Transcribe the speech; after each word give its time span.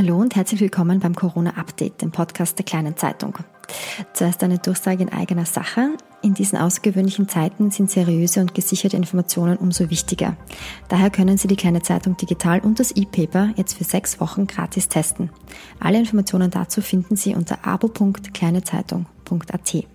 Hallo 0.00 0.16
und 0.16 0.34
herzlich 0.34 0.62
willkommen 0.62 0.98
beim 0.98 1.14
Corona 1.14 1.58
Update, 1.58 2.00
dem 2.00 2.10
Podcast 2.10 2.56
der 2.56 2.64
kleinen 2.64 2.96
Zeitung. 2.96 3.34
Zuerst 4.14 4.42
eine 4.42 4.56
Durchsage 4.56 5.02
in 5.02 5.12
eigener 5.12 5.44
Sache. 5.44 5.90
In 6.22 6.32
diesen 6.32 6.56
außergewöhnlichen 6.56 7.28
Zeiten 7.28 7.70
sind 7.70 7.90
seriöse 7.90 8.40
und 8.40 8.54
gesicherte 8.54 8.96
Informationen 8.96 9.58
umso 9.58 9.90
wichtiger. 9.90 10.38
Daher 10.88 11.10
können 11.10 11.36
Sie 11.36 11.48
die 11.48 11.56
kleine 11.56 11.82
Zeitung 11.82 12.16
digital 12.16 12.60
und 12.60 12.80
das 12.80 12.92
E-Paper 12.92 13.50
jetzt 13.56 13.76
für 13.76 13.84
sechs 13.84 14.20
Wochen 14.20 14.46
gratis 14.46 14.88
testen. 14.88 15.28
Alle 15.80 15.98
Informationen 15.98 16.50
dazu 16.50 16.80
finden 16.80 17.16
Sie 17.16 17.34
unter 17.34 17.66
abo.kleinezeitung.at. 17.66 19.86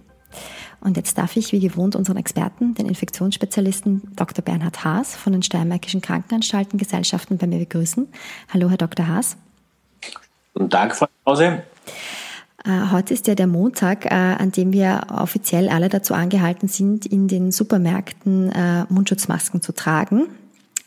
Und 0.82 0.98
jetzt 0.98 1.18
darf 1.18 1.36
ich 1.36 1.52
wie 1.52 1.62
gewohnt 1.62 1.96
unseren 1.96 2.18
Experten, 2.18 2.76
den 2.76 2.86
Infektionsspezialisten 2.86 4.04
Dr. 4.16 4.46
Bernhard 4.46 4.86
Haas 4.86 5.16
von 5.16 5.34
den 5.34 5.42
Steiermärkischen 5.42 6.02
Krankenanstaltengesellschaften 6.02 7.40
bei 7.40 7.48
mir 7.48 7.58
begrüßen. 7.58 8.08
Hallo, 8.54 8.70
Herr 8.70 8.78
Dr. 8.78 9.08
Haas. 9.08 9.38
Guten 10.56 10.70
Tag, 10.70 10.96
Frau 10.96 11.08
Hause. 11.26 11.64
Äh, 12.64 12.92
heute 12.92 13.14
ist 13.14 13.28
ja 13.28 13.36
der 13.36 13.46
Montag, 13.46 14.06
äh, 14.06 14.10
an 14.10 14.52
dem 14.52 14.72
wir 14.72 15.02
offiziell 15.14 15.68
alle 15.68 15.90
dazu 15.90 16.14
angehalten 16.14 16.70
sind, 16.70 17.06
in 17.06 17.28
den 17.28 17.52
Supermärkten 17.52 18.54
äh, 18.54 18.86
Mundschutzmasken 18.88 19.62
zu 19.62 19.74
tragen. 19.74 20.28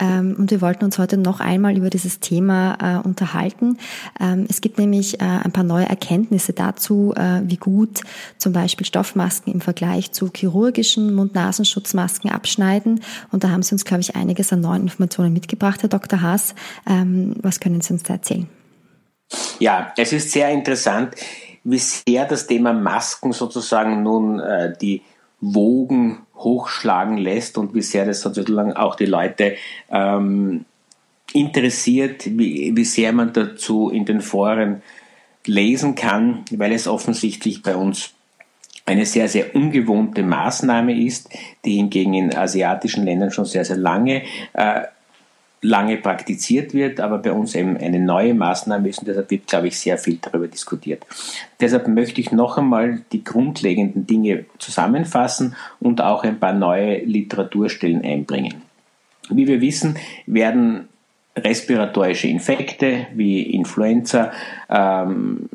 Ähm, 0.00 0.36
und 0.38 0.50
wir 0.50 0.62
wollten 0.62 0.86
uns 0.86 0.98
heute 0.98 1.18
noch 1.18 1.40
einmal 1.40 1.76
über 1.76 1.90
dieses 1.90 2.18
Thema 2.18 3.02
unterhalten. 3.04 3.76
Ähm, 4.18 4.46
es 4.48 4.62
gibt 4.62 4.78
nämlich 4.78 5.20
ein 5.20 5.52
paar 5.52 5.64
neue 5.64 5.86
Erkenntnisse 5.86 6.54
dazu, 6.54 7.12
wie 7.42 7.56
gut 7.56 8.00
zum 8.38 8.54
Beispiel 8.54 8.86
Stoffmasken 8.86 9.52
im 9.52 9.60
Vergleich 9.60 10.12
zu 10.12 10.30
chirurgischen 10.34 11.12
Mund-Nasenschutzmasken 11.14 12.30
abschneiden. 12.30 13.00
Und 13.32 13.44
da 13.44 13.50
haben 13.50 13.62
Sie 13.62 13.74
uns, 13.74 13.84
glaube 13.84 14.00
ich, 14.00 14.16
einiges 14.16 14.50
an 14.50 14.62
neuen 14.62 14.82
Informationen 14.84 15.34
mitgebracht, 15.34 15.82
Herr 15.82 15.90
Dr. 15.90 16.22
Haas. 16.22 16.54
Ähm, 16.88 17.34
was 17.42 17.60
können 17.60 17.82
Sie 17.82 17.92
uns 17.92 18.04
da 18.04 18.14
erzählen? 18.14 18.48
Ja, 19.58 19.92
es 19.96 20.12
ist 20.12 20.30
sehr 20.30 20.50
interessant, 20.50 21.14
wie 21.64 21.78
sehr 21.78 22.24
das 22.24 22.46
Thema 22.46 22.72
Masken 22.72 23.32
sozusagen 23.32 24.02
nun 24.02 24.40
äh, 24.40 24.72
die 24.80 25.02
Wogen 25.40 26.26
hochschlagen 26.36 27.18
lässt 27.18 27.58
und 27.58 27.74
wie 27.74 27.82
sehr 27.82 28.06
das 28.06 28.20
sozusagen 28.20 28.72
auch 28.72 28.94
die 28.94 29.06
Leute 29.06 29.56
ähm, 29.90 30.64
interessiert, 31.32 32.26
wie, 32.26 32.74
wie 32.74 32.84
sehr 32.84 33.12
man 33.12 33.32
dazu 33.32 33.90
in 33.90 34.04
den 34.04 34.20
Foren 34.20 34.82
lesen 35.46 35.94
kann, 35.94 36.44
weil 36.50 36.72
es 36.72 36.88
offensichtlich 36.88 37.62
bei 37.62 37.76
uns 37.76 38.10
eine 38.86 39.04
sehr, 39.04 39.28
sehr 39.28 39.54
ungewohnte 39.54 40.22
Maßnahme 40.22 40.98
ist, 40.98 41.28
die 41.64 41.76
hingegen 41.76 42.14
in 42.14 42.34
asiatischen 42.34 43.04
Ländern 43.04 43.30
schon 43.30 43.44
sehr, 43.44 43.64
sehr 43.64 43.76
lange 43.76 44.22
äh, 44.54 44.82
lange 45.60 45.96
praktiziert 45.96 46.72
wird, 46.72 47.00
aber 47.00 47.18
bei 47.18 47.32
uns 47.32 47.54
eben 47.54 47.76
eine 47.76 47.98
neue 47.98 48.34
Maßnahme 48.34 48.88
ist 48.88 49.00
und 49.00 49.08
deshalb 49.08 49.30
wird, 49.30 49.46
glaube 49.46 49.68
ich, 49.68 49.78
sehr 49.78 49.98
viel 49.98 50.18
darüber 50.20 50.46
diskutiert. 50.46 51.04
Deshalb 51.60 51.88
möchte 51.88 52.20
ich 52.20 52.30
noch 52.30 52.58
einmal 52.58 53.02
die 53.12 53.24
grundlegenden 53.24 54.06
Dinge 54.06 54.44
zusammenfassen 54.58 55.56
und 55.80 56.00
auch 56.00 56.22
ein 56.22 56.38
paar 56.38 56.52
neue 56.52 56.98
Literaturstellen 57.04 58.04
einbringen. 58.04 58.62
Wie 59.30 59.46
wir 59.46 59.60
wissen, 59.60 59.96
werden 60.26 60.88
respiratorische 61.36 62.28
Infekte 62.28 63.06
wie 63.14 63.42
Influenza, 63.42 64.32
ähm, 64.68 65.48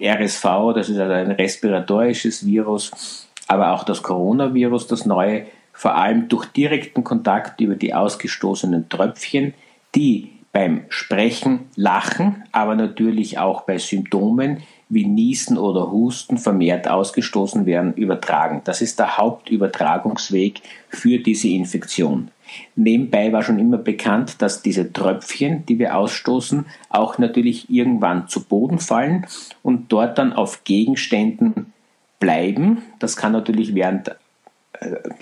RSV, 0.00 0.44
das 0.74 0.88
ist 0.88 0.98
also 0.98 1.12
ein 1.12 1.32
respiratorisches 1.32 2.46
Virus, 2.46 3.28
aber 3.46 3.72
auch 3.72 3.84
das 3.84 4.02
Coronavirus, 4.02 4.86
das 4.86 5.06
neue, 5.06 5.46
vor 5.78 5.94
allem 5.94 6.26
durch 6.26 6.46
direkten 6.46 7.04
Kontakt 7.04 7.60
über 7.60 7.76
die 7.76 7.94
ausgestoßenen 7.94 8.88
Tröpfchen, 8.88 9.54
die 9.94 10.32
beim 10.50 10.86
Sprechen, 10.88 11.66
Lachen, 11.76 12.42
aber 12.50 12.74
natürlich 12.74 13.38
auch 13.38 13.60
bei 13.60 13.78
Symptomen 13.78 14.64
wie 14.88 15.06
Niesen 15.06 15.56
oder 15.56 15.92
Husten 15.92 16.36
vermehrt 16.36 16.88
ausgestoßen 16.88 17.64
werden, 17.64 17.94
übertragen. 17.94 18.62
Das 18.64 18.82
ist 18.82 18.98
der 18.98 19.18
Hauptübertragungsweg 19.18 20.62
für 20.88 21.18
diese 21.18 21.46
Infektion. 21.46 22.32
Nebenbei 22.74 23.32
war 23.32 23.44
schon 23.44 23.60
immer 23.60 23.78
bekannt, 23.78 24.42
dass 24.42 24.62
diese 24.62 24.92
Tröpfchen, 24.92 25.64
die 25.66 25.78
wir 25.78 25.96
ausstoßen, 25.96 26.66
auch 26.88 27.18
natürlich 27.18 27.70
irgendwann 27.70 28.26
zu 28.26 28.42
Boden 28.42 28.80
fallen 28.80 29.26
und 29.62 29.92
dort 29.92 30.18
dann 30.18 30.32
auf 30.32 30.64
Gegenständen 30.64 31.72
bleiben. 32.18 32.82
Das 32.98 33.16
kann 33.16 33.30
natürlich 33.30 33.76
während 33.76 34.08
äh, 34.08 34.14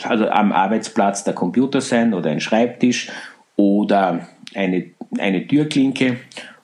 also 0.03 0.29
am 0.29 0.53
Arbeitsplatz 0.53 1.25
der 1.25 1.35
Computer 1.35 1.81
sein 1.81 2.15
oder 2.15 2.31
ein 2.31 2.41
Schreibtisch 2.41 3.11
oder 3.57 4.29
eine, 4.55 4.91
eine 5.19 5.47
Türklinke 5.47 6.19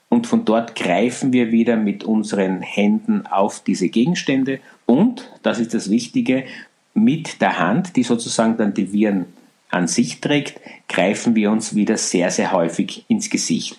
und 0.09 0.27
von 0.27 0.45
dort 0.45 0.75
greifen 0.75 1.33
wir 1.33 1.51
wieder 1.51 1.75
mit 1.75 2.03
unseren 2.03 2.61
Händen 2.61 3.25
auf 3.25 3.63
diese 3.63 3.89
Gegenstände 3.89 4.59
und, 4.85 5.31
das 5.41 5.59
ist 5.59 5.73
das 5.73 5.89
Wichtige, 5.89 6.45
mit 6.93 7.41
der 7.41 7.59
Hand, 7.59 7.95
die 7.95 8.03
sozusagen 8.03 8.57
dann 8.57 8.73
die 8.73 8.93
Viren 8.93 9.25
an 9.71 9.87
sich 9.87 10.21
trägt, 10.21 10.59
greifen 10.87 11.35
wir 11.35 11.49
uns 11.49 11.73
wieder 11.73 11.97
sehr, 11.97 12.29
sehr 12.29 12.51
häufig 12.51 13.05
ins 13.07 13.29
Gesicht. 13.29 13.77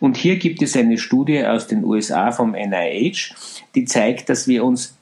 Und 0.00 0.16
hier 0.16 0.36
gibt 0.36 0.60
es 0.62 0.76
eine 0.76 0.98
Studie 0.98 1.44
aus 1.44 1.68
den 1.68 1.84
USA 1.84 2.32
vom 2.32 2.52
NIH, 2.52 3.34
die 3.74 3.84
zeigt, 3.84 4.28
dass 4.28 4.48
wir 4.48 4.64
uns 4.64 4.95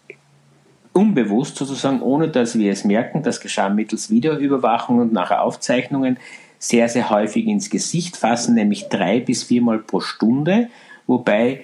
unbewusst 0.95 1.57
sozusagen, 1.57 2.01
ohne 2.01 2.29
dass 2.29 2.59
wir 2.59 2.73
es 2.73 2.85
merken, 2.85 3.23
das 3.23 3.41
geschah 3.41 3.69
mittels 3.69 4.11
Videoüberwachung 4.11 4.99
und 5.01 5.13
nachher 5.13 5.43
Aufzeichnungen, 5.43 6.17
sehr, 6.59 6.89
sehr 6.89 7.11
häufig 7.11 7.47
ins 7.47 7.69
Gesicht 7.69 8.17
fassen, 8.17 8.55
nämlich 8.55 8.89
drei 8.89 9.21
bis 9.21 9.43
viermal 9.43 9.81
pro 9.81 10.01
Stunde, 10.01 10.69
wobei 11.07 11.63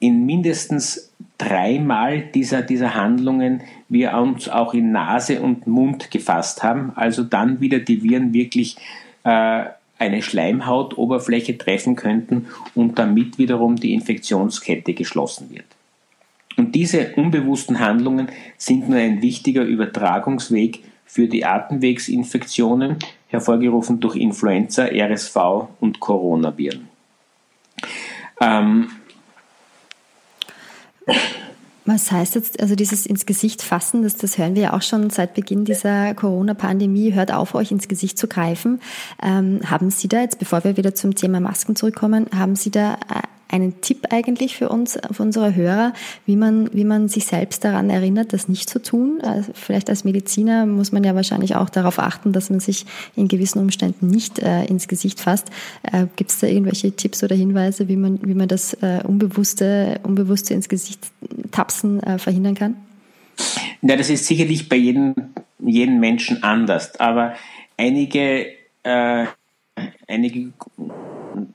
in 0.00 0.24
mindestens 0.24 1.12
dreimal 1.36 2.22
dieser, 2.22 2.62
dieser 2.62 2.94
Handlungen 2.94 3.62
wir 3.88 4.14
uns 4.14 4.48
auch 4.48 4.74
in 4.74 4.92
Nase 4.92 5.40
und 5.42 5.66
Mund 5.66 6.10
gefasst 6.10 6.62
haben, 6.62 6.92
also 6.94 7.24
dann 7.24 7.60
wieder 7.60 7.80
die 7.80 8.02
Viren 8.02 8.32
wirklich 8.32 8.76
äh, 9.24 9.64
eine 9.98 10.22
Schleimhautoberfläche 10.22 11.58
treffen 11.58 11.96
könnten 11.96 12.46
und 12.74 12.98
damit 12.98 13.38
wiederum 13.38 13.76
die 13.76 13.92
Infektionskette 13.92 14.94
geschlossen 14.94 15.50
wird. 15.50 15.66
Und 16.58 16.74
diese 16.74 17.14
unbewussten 17.14 17.78
Handlungen 17.78 18.28
sind 18.58 18.88
nur 18.88 18.98
ein 18.98 19.22
wichtiger 19.22 19.62
Übertragungsweg 19.62 20.82
für 21.04 21.28
die 21.28 21.44
Atemwegsinfektionen, 21.44 22.96
hervorgerufen 23.28 24.00
durch 24.00 24.16
Influenza, 24.16 24.84
RSV 24.84 25.36
und 25.80 26.00
Coronaviren. 26.00 26.88
Ähm, 28.40 28.88
was 31.84 32.10
heißt 32.10 32.34
jetzt, 32.34 32.60
also 32.60 32.74
dieses 32.74 33.06
ins 33.06 33.24
Gesicht 33.24 33.62
fassen, 33.62 34.02
das, 34.02 34.16
das 34.16 34.36
hören 34.36 34.56
wir 34.56 34.62
ja 34.62 34.72
auch 34.74 34.82
schon 34.82 35.10
seit 35.10 35.34
Beginn 35.34 35.64
dieser 35.64 36.12
Corona-Pandemie, 36.14 37.14
hört 37.14 37.32
auf, 37.32 37.54
euch 37.54 37.70
ins 37.70 37.86
Gesicht 37.86 38.18
zu 38.18 38.26
greifen. 38.26 38.80
Ähm, 39.22 39.60
haben 39.64 39.90
Sie 39.90 40.08
da 40.08 40.20
jetzt, 40.20 40.40
bevor 40.40 40.64
wir 40.64 40.76
wieder 40.76 40.94
zum 40.94 41.14
Thema 41.14 41.38
Masken 41.38 41.76
zurückkommen, 41.76 42.26
haben 42.36 42.56
Sie 42.56 42.70
da 42.70 42.94
äh, 42.94 43.22
einen 43.48 43.80
Tipp 43.80 44.06
eigentlich 44.10 44.56
für 44.56 44.68
uns, 44.68 44.98
für 45.10 45.22
unsere 45.22 45.54
Hörer, 45.54 45.92
wie 46.26 46.36
man, 46.36 46.72
wie 46.72 46.84
man 46.84 47.08
sich 47.08 47.26
selbst 47.26 47.64
daran 47.64 47.90
erinnert, 47.90 48.32
das 48.32 48.48
nicht 48.48 48.68
zu 48.68 48.80
tun? 48.80 49.20
Also 49.22 49.52
vielleicht 49.54 49.88
als 49.88 50.04
Mediziner 50.04 50.66
muss 50.66 50.92
man 50.92 51.02
ja 51.04 51.14
wahrscheinlich 51.14 51.56
auch 51.56 51.70
darauf 51.70 51.98
achten, 51.98 52.32
dass 52.32 52.50
man 52.50 52.60
sich 52.60 52.84
in 53.16 53.28
gewissen 53.28 53.58
Umständen 53.58 54.08
nicht 54.08 54.38
äh, 54.38 54.64
ins 54.64 54.88
Gesicht 54.88 55.20
fasst. 55.20 55.48
Äh, 55.82 56.06
Gibt 56.16 56.30
es 56.30 56.38
da 56.38 56.46
irgendwelche 56.46 56.92
Tipps 56.92 57.24
oder 57.24 57.34
Hinweise, 57.34 57.88
wie 57.88 57.96
man, 57.96 58.20
wie 58.22 58.34
man 58.34 58.48
das 58.48 58.74
äh, 58.74 59.00
unbewusste, 59.04 60.00
unbewusste 60.02 60.54
ins 60.54 60.68
Gesicht 60.68 61.00
tapsen 61.50 62.02
äh, 62.02 62.18
verhindern 62.18 62.54
kann? 62.54 62.76
Ja, 63.82 63.96
das 63.96 64.10
ist 64.10 64.26
sicherlich 64.26 64.68
bei 64.68 64.76
jedem, 64.76 65.14
jedem 65.64 66.00
Menschen 66.00 66.42
anders, 66.42 66.98
aber 66.98 67.34
einige, 67.76 68.46
äh, 68.82 69.26
einige 70.06 70.52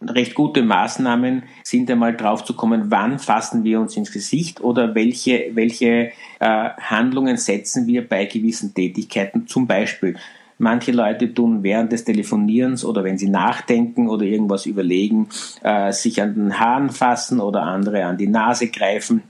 recht 0.01 0.35
gute 0.35 0.61
Maßnahmen 0.61 1.43
sind 1.63 1.89
einmal 1.89 2.15
drauf 2.15 2.43
zu 2.43 2.55
kommen, 2.55 2.91
wann 2.91 3.19
fassen 3.19 3.63
wir 3.63 3.79
uns 3.79 3.95
ins 3.95 4.11
Gesicht 4.11 4.61
oder 4.61 4.95
welche, 4.95 5.51
welche 5.53 6.11
äh, 6.39 6.69
Handlungen 6.79 7.37
setzen 7.37 7.87
wir 7.87 8.07
bei 8.07 8.25
gewissen 8.25 8.73
Tätigkeiten. 8.73 9.47
Zum 9.47 9.67
Beispiel, 9.67 10.15
manche 10.57 10.91
Leute 10.91 11.33
tun 11.33 11.63
während 11.63 11.91
des 11.91 12.05
Telefonierens 12.05 12.85
oder 12.85 13.03
wenn 13.03 13.17
sie 13.17 13.29
nachdenken 13.29 14.09
oder 14.09 14.23
irgendwas 14.23 14.65
überlegen, 14.65 15.29
äh, 15.61 15.91
sich 15.91 16.21
an 16.21 16.33
den 16.33 16.59
Haaren 16.59 16.89
fassen 16.89 17.39
oder 17.39 17.63
andere 17.63 18.05
an 18.05 18.17
die 18.17 18.27
Nase 18.27 18.67
greifen. 18.67 19.23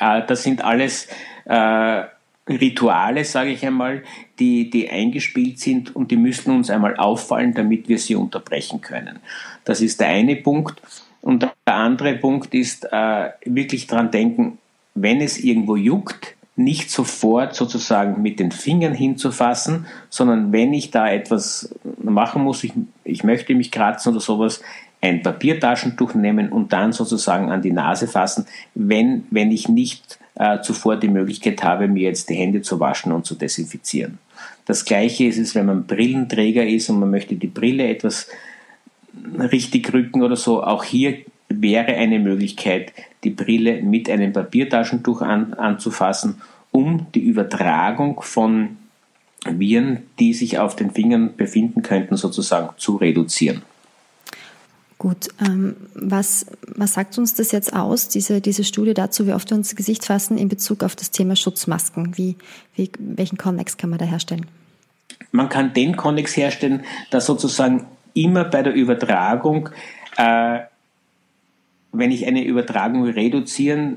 Äh, 0.00 0.22
das 0.26 0.42
sind 0.42 0.64
alles 0.64 1.08
äh, 1.44 2.02
Rituale, 2.48 3.24
sage 3.24 3.50
ich 3.50 3.64
einmal, 3.64 4.02
die, 4.38 4.68
die 4.68 4.90
eingespielt 4.90 5.60
sind 5.60 5.94
und 5.94 6.10
die 6.10 6.16
müssen 6.16 6.50
uns 6.50 6.70
einmal 6.70 6.96
auffallen, 6.96 7.54
damit 7.54 7.88
wir 7.88 7.98
sie 7.98 8.16
unterbrechen 8.16 8.80
können. 8.80 9.20
Das 9.64 9.80
ist 9.80 10.00
der 10.00 10.08
eine 10.08 10.36
Punkt. 10.36 10.82
Und 11.20 11.42
der 11.42 11.74
andere 11.74 12.14
Punkt 12.14 12.52
ist 12.52 12.88
äh, 12.90 13.30
wirklich 13.44 13.86
dran 13.86 14.10
denken, 14.10 14.58
wenn 14.94 15.20
es 15.20 15.38
irgendwo 15.38 15.76
juckt, 15.76 16.34
nicht 16.56 16.90
sofort 16.90 17.54
sozusagen 17.54 18.20
mit 18.20 18.38
den 18.38 18.50
Fingern 18.50 18.92
hinzufassen, 18.92 19.86
sondern 20.10 20.52
wenn 20.52 20.74
ich 20.74 20.90
da 20.90 21.10
etwas 21.10 21.74
machen 22.02 22.42
muss, 22.42 22.62
ich, 22.64 22.72
ich 23.04 23.24
möchte 23.24 23.54
mich 23.54 23.70
kratzen 23.70 24.12
oder 24.12 24.20
sowas, 24.20 24.60
ein 25.00 25.22
Papiertaschentuch 25.22 26.14
nehmen 26.14 26.50
und 26.50 26.72
dann 26.72 26.92
sozusagen 26.92 27.50
an 27.50 27.62
die 27.62 27.72
Nase 27.72 28.06
fassen, 28.06 28.46
wenn, 28.74 29.26
wenn 29.30 29.50
ich 29.50 29.68
nicht 29.68 30.18
äh, 30.34 30.60
zuvor 30.60 30.96
die 30.96 31.08
Möglichkeit 31.08 31.62
habe, 31.62 31.88
mir 31.88 32.04
jetzt 32.08 32.28
die 32.28 32.34
Hände 32.34 32.62
zu 32.62 32.80
waschen 32.80 33.12
und 33.12 33.26
zu 33.26 33.34
desinfizieren. 33.34 34.18
Das 34.64 34.84
gleiche 34.84 35.24
ist 35.24 35.38
es, 35.38 35.54
wenn 35.54 35.66
man 35.66 35.86
Brillenträger 35.86 36.66
ist 36.66 36.88
und 36.88 37.00
man 37.00 37.10
möchte 37.10 37.34
die 37.34 37.48
Brille 37.48 37.88
etwas 37.88 38.28
richtig 39.38 39.92
rücken 39.92 40.22
oder 40.22 40.36
so. 40.36 40.62
Auch 40.62 40.84
hier 40.84 41.16
wäre 41.48 41.94
eine 41.94 42.18
Möglichkeit, 42.18 42.92
die 43.24 43.30
Brille 43.30 43.82
mit 43.82 44.08
einem 44.08 44.32
Papiertaschentuch 44.32 45.22
an, 45.22 45.54
anzufassen, 45.54 46.40
um 46.70 47.06
die 47.14 47.20
Übertragung 47.20 48.22
von 48.22 48.78
Viren, 49.44 50.04
die 50.18 50.34
sich 50.34 50.58
auf 50.58 50.76
den 50.76 50.90
Fingern 50.92 51.36
befinden 51.36 51.82
könnten, 51.82 52.16
sozusagen 52.16 52.70
zu 52.78 52.96
reduzieren. 52.96 53.62
Gut, 55.02 55.30
ähm, 55.44 55.74
was, 55.94 56.46
was 56.76 56.94
sagt 56.94 57.18
uns 57.18 57.34
das 57.34 57.50
jetzt 57.50 57.74
aus, 57.74 58.06
diese, 58.06 58.40
diese 58.40 58.62
Studie 58.62 58.94
dazu, 58.94 59.26
wie 59.26 59.32
oft 59.32 59.50
wir 59.50 59.56
uns 59.56 59.74
Gesicht 59.74 60.04
fassen 60.04 60.38
in 60.38 60.48
Bezug 60.48 60.84
auf 60.84 60.94
das 60.94 61.10
Thema 61.10 61.34
Schutzmasken? 61.34 62.16
Wie, 62.16 62.36
wie, 62.76 62.88
welchen 63.00 63.36
Konnex 63.36 63.76
kann 63.76 63.90
man 63.90 63.98
da 63.98 64.04
herstellen? 64.04 64.46
Man 65.32 65.48
kann 65.48 65.74
den 65.74 65.96
Konnex 65.96 66.36
herstellen, 66.36 66.84
dass 67.10 67.26
sozusagen 67.26 67.84
immer 68.14 68.44
bei 68.44 68.62
der 68.62 68.74
Übertragung, 68.74 69.70
äh, 70.18 70.60
wenn 71.90 72.12
ich 72.12 72.24
eine 72.28 72.44
Übertragung 72.44 73.04
reduzieren 73.04 73.96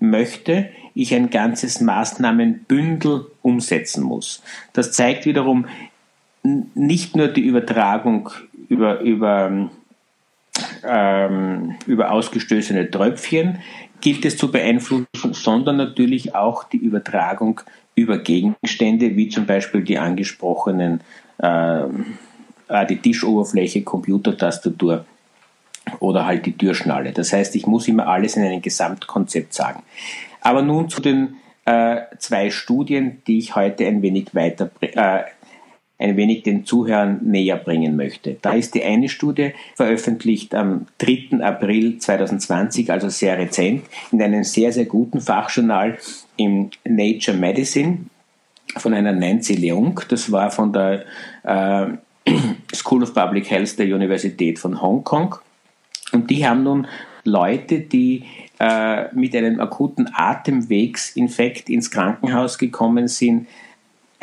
möchte, 0.00 0.70
ich 0.94 1.14
ein 1.14 1.28
ganzes 1.28 1.82
Maßnahmenbündel 1.82 3.26
umsetzen 3.42 4.02
muss. 4.02 4.42
Das 4.72 4.92
zeigt 4.92 5.26
wiederum 5.26 5.66
nicht 6.42 7.14
nur 7.14 7.28
die 7.28 7.42
Übertragung 7.42 8.30
über, 8.70 9.00
über 9.00 9.68
ähm, 10.84 11.76
über 11.86 12.12
ausgestößene 12.12 12.90
Tröpfchen 12.90 13.58
gilt 14.00 14.24
es 14.24 14.36
zu 14.36 14.50
beeinflussen, 14.50 15.06
sondern 15.32 15.76
natürlich 15.76 16.34
auch 16.34 16.64
die 16.64 16.76
Übertragung 16.78 17.60
über 17.94 18.18
Gegenstände, 18.18 19.16
wie 19.16 19.28
zum 19.28 19.46
Beispiel 19.46 19.82
die 19.82 19.98
angesprochenen, 19.98 21.00
äh, 21.38 21.82
die 22.88 22.96
Tischoberfläche, 22.96 23.82
Computertastatur 23.82 25.06
oder 26.00 26.26
halt 26.26 26.46
die 26.46 26.56
Türschnalle. 26.56 27.12
Das 27.12 27.32
heißt, 27.32 27.54
ich 27.56 27.66
muss 27.66 27.88
immer 27.88 28.08
alles 28.08 28.36
in 28.36 28.44
einem 28.44 28.60
Gesamtkonzept 28.60 29.54
sagen. 29.54 29.82
Aber 30.40 30.62
nun 30.62 30.88
zu 30.88 31.00
den 31.00 31.36
äh, 31.64 32.02
zwei 32.18 32.50
Studien, 32.50 33.22
die 33.26 33.38
ich 33.38 33.56
heute 33.56 33.86
ein 33.86 34.02
wenig 34.02 34.34
weiter 34.34 34.70
äh, 34.80 35.24
ein 35.98 36.16
wenig 36.16 36.42
den 36.42 36.64
Zuhörern 36.64 37.20
näher 37.22 37.56
bringen 37.56 37.96
möchte. 37.96 38.36
Da 38.42 38.52
ist 38.52 38.74
die 38.74 38.84
eine 38.84 39.08
Studie 39.08 39.52
veröffentlicht 39.74 40.54
am 40.54 40.86
3. 40.98 41.40
April 41.42 41.98
2020, 41.98 42.90
also 42.90 43.08
sehr 43.08 43.38
rezent, 43.38 43.84
in 44.12 44.22
einem 44.22 44.44
sehr, 44.44 44.72
sehr 44.72 44.84
guten 44.84 45.20
Fachjournal 45.20 45.96
im 46.36 46.70
Nature 46.84 47.36
Medicine 47.36 48.06
von 48.76 48.92
einer 48.92 49.12
Nancy 49.12 49.54
Leung. 49.54 50.00
Das 50.08 50.30
war 50.30 50.50
von 50.50 50.72
der 50.72 51.04
äh, 51.44 51.86
School 52.74 53.02
of 53.02 53.14
Public 53.14 53.50
Health 53.50 53.78
der 53.78 53.94
Universität 53.94 54.58
von 54.58 54.82
Hongkong. 54.82 55.36
Und 56.12 56.30
die 56.30 56.46
haben 56.46 56.62
nun 56.62 56.86
Leute, 57.24 57.80
die 57.80 58.24
äh, 58.60 59.14
mit 59.14 59.34
einem 59.34 59.60
akuten 59.60 60.08
Atemwegsinfekt 60.14 61.68
ins 61.68 61.90
Krankenhaus 61.90 62.58
gekommen 62.58 63.08
sind, 63.08 63.48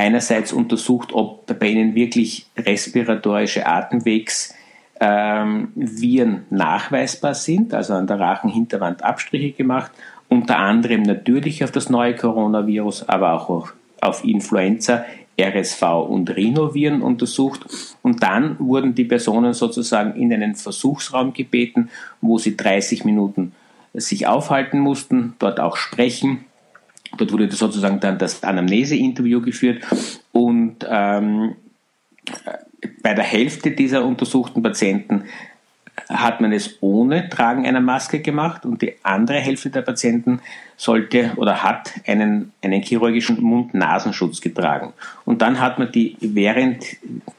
einerseits 0.03 0.51
untersucht, 0.51 1.13
ob 1.13 1.47
bei 1.59 1.67
ihnen 1.67 1.95
wirklich 1.95 2.45
respiratorische 2.57 3.65
Atemwegsviren 3.65 4.59
ähm, 4.99 6.45
nachweisbar 6.49 7.33
sind, 7.33 7.73
also 7.73 7.93
an 7.93 8.07
der 8.07 8.19
Rachenhinterwand 8.19 9.01
Abstriche 9.01 9.53
gemacht, 9.53 9.91
unter 10.27 10.57
anderem 10.59 11.03
natürlich 11.03 11.63
auf 11.63 11.71
das 11.71 11.89
neue 11.89 12.15
Coronavirus, 12.15 13.07
aber 13.07 13.33
auch 13.33 13.49
auf, 13.49 13.73
auf 14.01 14.25
Influenza, 14.25 15.05
RSV 15.39 15.81
und 16.09 16.35
Rhinoviren 16.35 17.01
untersucht. 17.01 17.65
Und 18.01 18.23
dann 18.23 18.57
wurden 18.59 18.95
die 18.95 19.05
Personen 19.05 19.53
sozusagen 19.53 20.19
in 20.19 20.33
einen 20.33 20.55
Versuchsraum 20.55 21.33
gebeten, 21.33 21.89
wo 22.19 22.37
sie 22.37 22.57
30 22.57 23.05
Minuten 23.05 23.53
sich 23.93 24.27
aufhalten 24.27 24.79
mussten, 24.79 25.35
dort 25.39 25.61
auch 25.61 25.77
sprechen 25.77 26.45
Dort 27.17 27.31
wurde 27.31 27.51
sozusagen 27.51 27.99
dann 27.99 28.17
das 28.17 28.43
Anamnese-Interview 28.43 29.41
geführt 29.41 29.83
und 30.31 30.85
ähm, 30.89 31.55
bei 33.01 33.13
der 33.13 33.23
Hälfte 33.23 33.71
dieser 33.71 34.03
untersuchten 34.03 34.63
Patienten 34.63 35.25
hat 36.09 36.41
man 36.41 36.51
es 36.51 36.77
ohne 36.81 37.29
Tragen 37.29 37.65
einer 37.65 37.79
Maske 37.79 38.19
gemacht 38.19 38.65
und 38.65 38.81
die 38.81 38.95
andere 39.03 39.37
Hälfte 39.39 39.69
der 39.69 39.83
Patienten 39.83 40.41
sollte 40.75 41.33
oder 41.35 41.61
hat 41.63 41.93
einen, 42.07 42.51
einen 42.61 42.81
chirurgischen 42.81 43.41
Mund-Nasenschutz 43.41 44.41
getragen. 44.41 44.93
Und 45.23 45.41
dann 45.41 45.59
hat 45.59 45.77
man 45.79 45.91
die 45.91 46.17
während, 46.19 46.83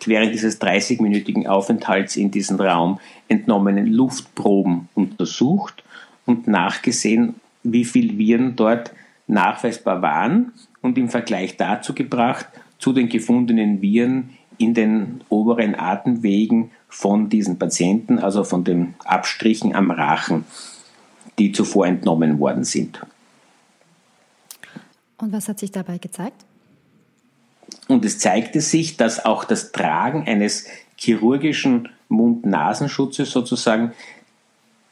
während 0.07 0.33
dieses 0.33 0.61
30-minütigen 0.61 1.47
Aufenthalts 1.47 2.17
in 2.17 2.31
diesem 2.31 2.61
Raum 2.61 3.01
entnommenen 3.29 3.89
Luftproben 3.89 4.89
untersucht 4.95 5.83
und 6.25 6.47
nachgesehen, 6.47 7.35
wie 7.65 7.85
viel 7.85 8.19
Viren 8.19 8.55
dort 8.57 8.93
nachweisbar 9.27 10.03
waren 10.03 10.53
und 10.83 10.99
im 10.99 11.09
Vergleich 11.09 11.57
dazu 11.57 11.95
gebracht 11.95 12.47
zu 12.79 12.93
den 12.93 13.09
gefundenen 13.09 13.81
Viren 13.81 14.31
in 14.59 14.75
den 14.75 15.23
oberen 15.29 15.75
Atemwegen 15.75 16.71
von 16.89 17.29
diesen 17.29 17.59
Patienten, 17.59 18.19
also 18.19 18.45
von 18.45 18.65
den 18.65 18.95
Abstrichen 19.05 19.75
am 19.75 19.91
Rachen, 19.91 20.45
die 21.39 21.53
zuvor 21.53 21.87
entnommen 21.87 22.39
worden 22.39 22.65
sind. 22.65 23.01
Und 25.19 25.33
was 25.33 25.49
hat 25.49 25.59
sich 25.59 25.73
dabei 25.73 25.99
gezeigt? 25.99 26.45
Und 27.89 28.05
es 28.05 28.19
zeigte 28.19 28.61
sich, 28.61 28.97
dass 28.97 29.25
auch 29.25 29.45
das 29.45 29.73
Tragen 29.73 30.27
eines 30.27 30.67
chirurgischen 30.97 31.89
Mund-Nasenschutzes 32.09 33.31
sozusagen 33.31 33.93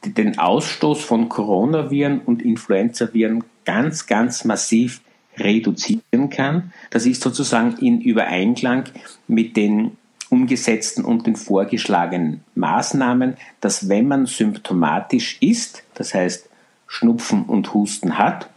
den 0.05 0.37
Ausstoß 0.39 1.03
von 1.03 1.29
Coronaviren 1.29 2.19
und 2.19 2.41
Influenzaviren 2.41 3.43
ganz, 3.65 4.05
ganz 4.07 4.45
massiv 4.45 5.01
reduzieren 5.37 6.29
kann. 6.29 6.73
Das 6.89 7.05
ist 7.05 7.21
sozusagen 7.21 7.77
in 7.77 8.01
Übereinklang 8.01 8.85
mit 9.27 9.57
den 9.57 9.97
umgesetzten 10.29 11.05
und 11.05 11.27
den 11.27 11.35
vorgeschlagenen 11.35 12.43
Maßnahmen, 12.55 13.37
dass 13.61 13.87
wenn 13.89 14.07
man 14.07 14.25
symptomatisch 14.25 15.37
ist, 15.41 15.83
das 15.93 16.13
heißt 16.13 16.49
Schnupfen 16.87 17.43
und 17.43 17.73
Husten 17.73 18.17
hat, 18.17 18.49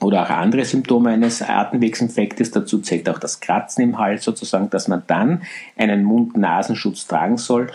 oder 0.00 0.22
auch 0.22 0.30
andere 0.30 0.64
Symptome 0.64 1.10
eines 1.10 1.42
Atemwegsinfektes, 1.42 2.50
dazu 2.52 2.80
zählt 2.80 3.08
auch 3.08 3.18
das 3.18 3.40
Kratzen 3.40 3.82
im 3.82 3.98
Hals 3.98 4.24
sozusagen, 4.24 4.70
dass 4.70 4.88
man 4.88 5.02
dann 5.06 5.42
einen 5.76 6.04
Mund-Nasenschutz 6.04 7.06
tragen 7.06 7.36
soll 7.36 7.70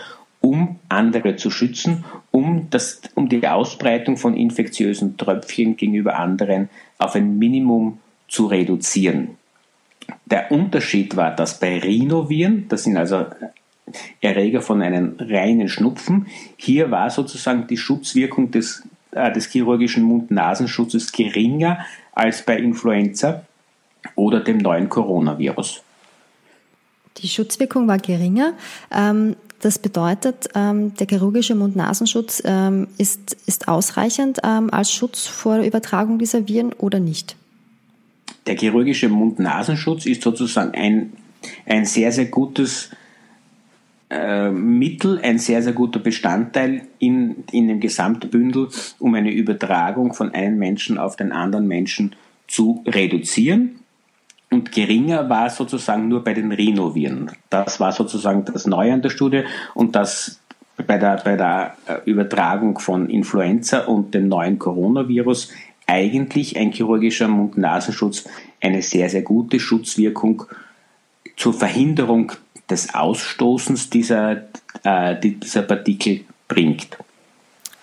um 0.46 0.76
andere 0.88 1.34
zu 1.34 1.50
schützen, 1.50 2.04
um, 2.30 2.68
das, 2.70 3.00
um 3.16 3.28
die 3.28 3.46
Ausbreitung 3.48 4.16
von 4.16 4.36
infektiösen 4.36 5.16
Tröpfchen 5.16 5.76
gegenüber 5.76 6.20
anderen 6.20 6.68
auf 6.98 7.16
ein 7.16 7.36
Minimum 7.36 7.98
zu 8.28 8.46
reduzieren. 8.46 9.30
Der 10.24 10.52
Unterschied 10.52 11.16
war, 11.16 11.34
dass 11.34 11.58
bei 11.58 11.80
Rhinoviren, 11.80 12.68
das 12.68 12.84
sind 12.84 12.96
also 12.96 13.26
Erreger 14.20 14.62
von 14.62 14.82
einem 14.82 15.16
reinen 15.18 15.68
Schnupfen, 15.68 16.28
hier 16.56 16.92
war 16.92 17.10
sozusagen 17.10 17.66
die 17.66 17.76
Schutzwirkung 17.76 18.52
des, 18.52 18.84
äh, 19.10 19.32
des 19.32 19.46
chirurgischen 19.46 20.04
Mund-Nasenschutzes 20.04 21.10
geringer 21.10 21.84
als 22.12 22.44
bei 22.44 22.56
Influenza 22.56 23.42
oder 24.14 24.38
dem 24.38 24.58
neuen 24.58 24.88
Coronavirus. 24.88 25.82
Die 27.18 27.28
Schutzwirkung 27.28 27.88
war 27.88 27.98
geringer. 27.98 28.52
Ähm, 28.94 29.36
das 29.60 29.78
bedeutet, 29.78 30.48
ähm, 30.54 30.94
der 30.94 31.06
chirurgische 31.06 31.54
Mund-Nasenschutz 31.54 32.42
ähm, 32.44 32.88
ist, 32.98 33.36
ist 33.46 33.68
ausreichend 33.68 34.40
ähm, 34.44 34.70
als 34.70 34.92
Schutz 34.92 35.26
vor 35.26 35.56
der 35.58 35.66
Übertragung 35.66 36.18
dieser 36.18 36.46
Viren 36.46 36.72
oder 36.74 37.00
nicht? 37.00 37.36
Der 38.46 38.56
chirurgische 38.56 39.08
Mund-Nasenschutz 39.08 40.06
ist 40.06 40.22
sozusagen 40.22 40.72
ein, 40.74 41.12
ein 41.64 41.84
sehr, 41.84 42.12
sehr 42.12 42.26
gutes 42.26 42.90
äh, 44.10 44.50
Mittel, 44.50 45.20
ein 45.20 45.38
sehr, 45.38 45.62
sehr 45.62 45.72
guter 45.72 45.98
Bestandteil 46.00 46.82
in, 46.98 47.44
in 47.50 47.68
dem 47.68 47.80
Gesamtbündel, 47.80 48.68
um 48.98 49.14
eine 49.14 49.32
Übertragung 49.32 50.12
von 50.12 50.32
einem 50.32 50.58
Menschen 50.58 50.98
auf 50.98 51.16
den 51.16 51.32
anderen 51.32 51.66
Menschen 51.66 52.14
zu 52.46 52.84
reduzieren 52.86 53.80
und 54.50 54.72
geringer 54.72 55.28
war 55.28 55.50
sozusagen 55.50 56.08
nur 56.08 56.22
bei 56.22 56.34
den 56.34 56.52
Rhinoviren. 56.52 57.32
Das 57.50 57.80
war 57.80 57.92
sozusagen 57.92 58.44
das 58.44 58.66
Neue 58.66 58.92
an 58.92 59.02
der 59.02 59.10
Studie 59.10 59.42
und 59.74 59.96
das 59.96 60.40
bei 60.86 60.98
der, 60.98 61.16
bei 61.24 61.36
der 61.36 61.76
äh, 61.86 62.10
Übertragung 62.10 62.78
von 62.78 63.08
Influenza 63.08 63.80
und 63.86 64.14
dem 64.14 64.28
neuen 64.28 64.58
Coronavirus 64.58 65.52
eigentlich 65.86 66.56
ein 66.58 66.72
chirurgischer 66.72 67.28
Mund-Nasenschutz 67.28 68.28
eine 68.60 68.82
sehr, 68.82 69.08
sehr 69.08 69.22
gute 69.22 69.60
Schutzwirkung 69.60 70.44
zur 71.36 71.54
Verhinderung 71.54 72.32
des 72.68 72.94
Ausstoßens 72.94 73.90
dieser, 73.90 74.42
äh, 74.82 75.16
dieser 75.20 75.62
Partikel 75.62 76.22
bringt. 76.48 76.98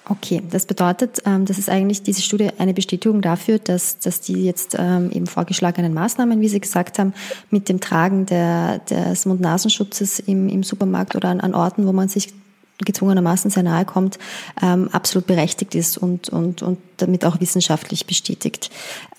Okay, 0.09 0.41
das 0.49 0.65
bedeutet, 0.65 1.21
ähm, 1.25 1.45
das 1.45 1.57
ist 1.57 1.69
eigentlich 1.69 2.03
diese 2.03 2.21
Studie 2.21 2.49
eine 2.57 2.73
Bestätigung 2.73 3.21
dafür, 3.21 3.57
dass, 3.57 3.99
dass 3.99 4.19
die 4.19 4.43
jetzt 4.43 4.75
ähm, 4.77 5.09
eben 5.11 5.27
vorgeschlagenen 5.27 5.93
Maßnahmen, 5.93 6.41
wie 6.41 6.49
Sie 6.49 6.59
gesagt 6.59 6.99
haben, 6.99 7.13
mit 7.51 7.69
dem 7.69 7.79
Tragen 7.79 8.25
der, 8.25 8.79
des 8.79 9.25
Mund-Nasenschutzes 9.25 10.19
im, 10.19 10.49
im 10.49 10.63
Supermarkt 10.63 11.15
oder 11.15 11.29
an, 11.29 11.39
an 11.39 11.55
Orten, 11.55 11.87
wo 11.87 11.93
man 11.93 12.09
sich 12.09 12.33
gezwungenermaßen 12.79 13.49
sehr 13.49 13.63
nahe 13.63 13.85
kommt, 13.85 14.19
ähm, 14.61 14.89
absolut 14.91 15.25
berechtigt 15.25 15.73
ist 15.73 15.97
und, 15.97 16.27
und, 16.27 16.61
und 16.61 16.79
damit 16.97 17.23
auch 17.23 17.39
wissenschaftlich 17.39 18.05
bestätigt. 18.05 18.71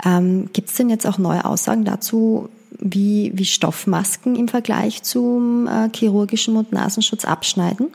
Ähm, 0.05 0.51
Gibt 0.53 0.69
es 0.69 0.77
denn 0.77 0.91
jetzt 0.91 1.07
auch 1.07 1.17
neue 1.17 1.47
Aussagen 1.47 1.87
dazu, 1.87 2.51
wie, 2.79 3.33
wie 3.35 3.47
Stoffmasken 3.47 4.37
im 4.37 4.49
Vergleich 4.49 5.03
zum 5.03 5.67
äh, 5.67 5.89
chirurgischen 5.95 6.53
Mund-Nasenschutz 6.53 7.25
abschneiden? 7.25 7.89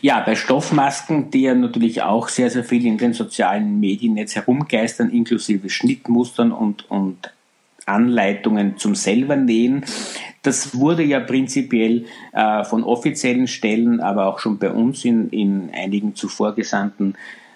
Ja, 0.00 0.20
bei 0.20 0.36
Stoffmasken, 0.36 1.30
die 1.30 1.42
ja 1.42 1.54
natürlich 1.54 2.02
auch 2.02 2.28
sehr, 2.28 2.50
sehr 2.50 2.64
viel 2.64 2.86
in 2.86 2.98
den 2.98 3.12
sozialen 3.12 3.80
Medien 3.80 4.16
jetzt 4.16 4.36
herumgeistern, 4.36 5.10
inklusive 5.10 5.68
Schnittmustern 5.68 6.52
und, 6.52 6.88
und 6.90 7.32
Anleitungen 7.86 8.76
zum 8.76 8.94
selber 8.94 9.34
nähen. 9.34 9.84
Das 10.42 10.78
wurde 10.78 11.02
ja 11.02 11.20
prinzipiell 11.20 12.04
äh, 12.32 12.64
von 12.64 12.84
offiziellen 12.84 13.48
Stellen, 13.48 14.00
aber 14.00 14.26
auch 14.26 14.38
schon 14.38 14.58
bei 14.58 14.70
uns 14.70 15.04
in, 15.04 15.30
in 15.30 15.70
einigen 15.74 16.14
zuvor 16.14 16.54
gesandten 16.54 17.14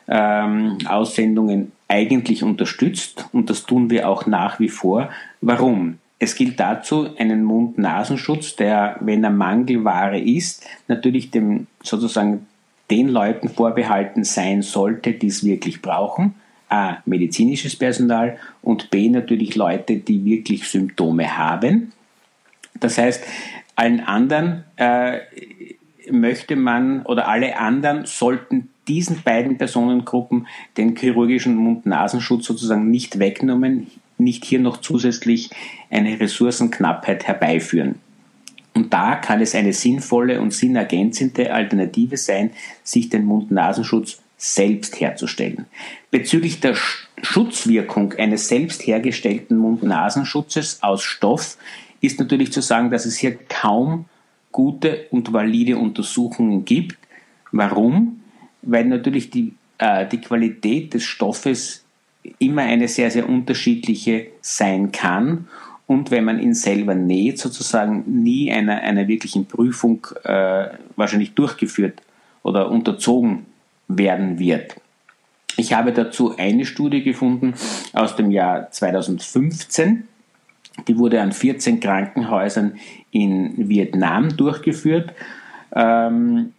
ähm, 0.08 0.78
Aussendungen 0.86 1.72
eigentlich 1.86 2.42
unterstützt 2.42 3.26
und 3.32 3.50
das 3.50 3.64
tun 3.64 3.90
wir 3.90 4.08
auch 4.08 4.26
nach 4.26 4.58
wie 4.58 4.70
vor. 4.70 5.10
Warum? 5.40 5.98
Es 6.22 6.36
gilt 6.36 6.60
dazu 6.60 7.08
einen 7.18 7.42
Mund-Nasenschutz, 7.42 8.54
der, 8.54 8.96
wenn 9.00 9.24
er 9.24 9.30
Mangelware 9.30 10.20
ist, 10.20 10.64
natürlich 10.86 11.32
dem 11.32 11.66
sozusagen 11.82 12.46
den 12.92 13.08
Leuten 13.08 13.48
vorbehalten 13.48 14.22
sein 14.22 14.62
sollte, 14.62 15.14
die 15.14 15.26
es 15.26 15.42
wirklich 15.42 15.82
brauchen. 15.82 16.36
A, 16.68 16.98
medizinisches 17.06 17.74
Personal 17.74 18.38
und 18.62 18.90
B, 18.90 19.08
natürlich 19.08 19.56
Leute, 19.56 19.96
die 19.96 20.24
wirklich 20.24 20.68
Symptome 20.68 21.36
haben. 21.36 21.92
Das 22.78 22.98
heißt, 22.98 23.24
allen 23.74 23.98
anderen 23.98 24.62
äh, 24.76 25.18
möchte 26.08 26.54
man 26.54 27.02
oder 27.02 27.26
alle 27.26 27.58
anderen 27.58 28.06
sollten 28.06 28.68
diesen 28.86 29.22
beiden 29.24 29.58
Personengruppen 29.58 30.46
den 30.76 30.94
chirurgischen 30.94 31.56
Mund-Nasenschutz 31.56 32.46
sozusagen 32.46 32.92
nicht 32.92 33.18
wegnehmen, 33.18 33.88
nicht 34.22 34.44
hier 34.44 34.58
noch 34.58 34.78
zusätzlich 34.78 35.50
eine 35.90 36.18
Ressourcenknappheit 36.18 37.26
herbeiführen. 37.26 37.96
Und 38.74 38.92
da 38.92 39.16
kann 39.16 39.40
es 39.40 39.54
eine 39.54 39.72
sinnvolle 39.72 40.40
und 40.40 40.52
sinnergänzende 40.52 41.52
Alternative 41.52 42.16
sein, 42.16 42.50
sich 42.82 43.10
den 43.10 43.26
Mund-Nasenschutz 43.26 44.22
selbst 44.36 45.00
herzustellen. 45.00 45.66
Bezüglich 46.10 46.60
der 46.60 46.74
Schutzwirkung 47.22 48.14
eines 48.14 48.48
selbst 48.48 48.86
hergestellten 48.86 49.56
Mund-Nasenschutzes 49.56 50.82
aus 50.82 51.02
Stoff 51.02 51.58
ist 52.00 52.18
natürlich 52.18 52.52
zu 52.52 52.60
sagen, 52.60 52.90
dass 52.90 53.06
es 53.06 53.16
hier 53.16 53.38
kaum 53.48 54.06
gute 54.50 55.06
und 55.10 55.32
valide 55.32 55.76
Untersuchungen 55.76 56.64
gibt. 56.64 56.98
Warum? 57.52 58.20
Weil 58.62 58.86
natürlich 58.86 59.30
die, 59.30 59.54
äh, 59.78 60.06
die 60.08 60.20
Qualität 60.20 60.94
des 60.94 61.04
Stoffes 61.04 61.81
immer 62.38 62.62
eine 62.62 62.88
sehr, 62.88 63.10
sehr 63.10 63.28
unterschiedliche 63.28 64.28
sein 64.40 64.92
kann 64.92 65.48
und 65.86 66.10
wenn 66.10 66.24
man 66.24 66.40
ihn 66.40 66.54
selber 66.54 66.94
näht, 66.94 67.38
sozusagen 67.38 68.04
nie 68.22 68.50
einer, 68.50 68.80
einer 68.80 69.08
wirklichen 69.08 69.46
Prüfung 69.46 70.06
äh, 70.24 70.68
wahrscheinlich 70.96 71.34
durchgeführt 71.34 72.00
oder 72.42 72.70
unterzogen 72.70 73.46
werden 73.88 74.38
wird. 74.38 74.76
Ich 75.56 75.74
habe 75.74 75.92
dazu 75.92 76.36
eine 76.38 76.64
Studie 76.64 77.02
gefunden 77.02 77.54
aus 77.92 78.16
dem 78.16 78.30
Jahr 78.30 78.70
2015. 78.70 80.08
Die 80.88 80.96
wurde 80.96 81.20
an 81.20 81.32
14 81.32 81.80
Krankenhäusern 81.80 82.78
in 83.10 83.68
Vietnam 83.68 84.34
durchgeführt. 84.34 85.12
Ähm, 85.74 86.54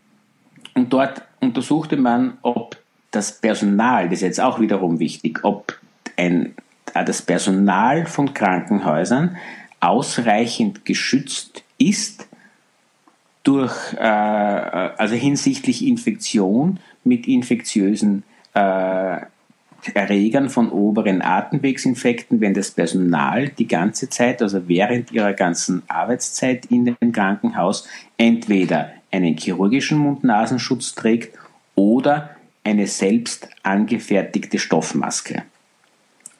und 0.76 0.94
dort 0.94 1.24
untersuchte 1.40 1.98
man, 1.98 2.38
ob 2.44 2.78
das 3.14 3.40
Personal, 3.40 4.06
das 4.06 4.20
ist 4.20 4.22
jetzt 4.22 4.42
auch 4.42 4.60
wiederum 4.60 5.00
wichtig, 5.00 5.44
ob 5.44 5.80
ein, 6.18 6.56
äh, 6.94 7.06
das 7.06 7.22
Personal 7.22 8.06
von 8.06 8.34
Krankenhäusern 8.34 9.38
ausreichend 9.80 10.84
geschützt 10.84 11.64
ist 11.78 12.28
durch, 13.44 13.94
äh, 13.94 14.04
also 14.04 15.16
hinsichtlich 15.16 15.86
Infektion 15.86 16.80
mit 17.04 17.28
infektiösen 17.28 18.24
äh, 18.54 19.18
Erregern 19.94 20.50
von 20.50 20.72
oberen 20.72 21.22
Atemwegsinfekten, 21.22 22.40
wenn 22.40 22.54
das 22.54 22.72
Personal 22.72 23.50
die 23.50 23.68
ganze 23.68 24.10
Zeit, 24.10 24.42
also 24.42 24.70
während 24.70 25.12
ihrer 25.12 25.34
ganzen 25.34 25.84
Arbeitszeit 25.90 26.68
in 26.68 26.86
dem 26.86 27.12
Krankenhaus, 27.12 27.86
entweder 28.18 28.92
einen 29.12 29.36
chirurgischen 29.36 29.98
Mund-Nasenschutz 29.98 30.96
trägt 30.96 31.38
oder 31.76 32.30
eine 32.64 32.88
selbst 32.88 33.50
angefertigte 33.64 34.60
Stoffmaske. 34.60 35.44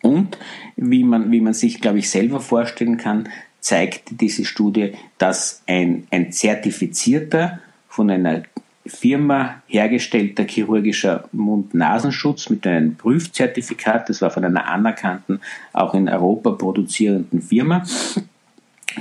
Und 0.02 0.38
wie 0.76 1.04
man, 1.04 1.32
wie 1.32 1.42
man 1.42 1.54
sich, 1.54 1.82
glaube 1.82 2.00
ich, 2.00 2.10
selber 2.10 2.40
vorstellen 2.40 2.98
kann, 2.98 3.30
zeigt 3.60 4.20
diese 4.22 4.44
Studie, 4.44 4.94
dass 5.18 5.64
ein, 5.68 6.08
ein 6.12 6.32
zertifizierter, 6.32 7.60
von 7.88 8.10
einer 8.10 8.44
Firma 8.86 9.62
hergestellter 9.68 10.46
chirurgischer 10.46 11.30
Mund-Nasenschutz 11.32 12.50
mit 12.50 12.66
einem 12.68 12.96
Prüfzertifikat, 12.96 14.10
das 14.10 14.22
war 14.22 14.32
von 14.32 14.44
einer 14.44 14.68
anerkannten, 14.68 15.40
auch 15.72 15.94
in 15.94 16.10
Europa 16.10 16.52
produzierenden 16.52 17.42
Firma, 17.42 17.86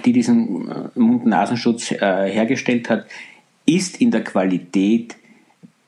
die 0.05 0.13
diesen 0.13 0.71
äh, 0.71 0.99
Mund-Nasenschutz 0.99 1.91
äh, 1.91 1.97
hergestellt 2.31 2.91
hat, 2.91 3.07
ist 3.67 4.01
in 4.01 4.11
der 4.11 4.23
Qualität 4.23 5.17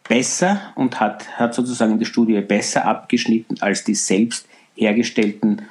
besser 0.09 0.61
und 0.75 1.01
hat, 1.01 1.39
hat 1.39 1.55
sozusagen 1.55 1.99
die 1.99 2.05
Studie 2.05 2.41
besser 2.41 2.85
abgeschnitten 2.85 3.57
als 3.61 3.85
die 3.85 3.95
selbst 3.95 4.47
hergestellten 4.75 5.63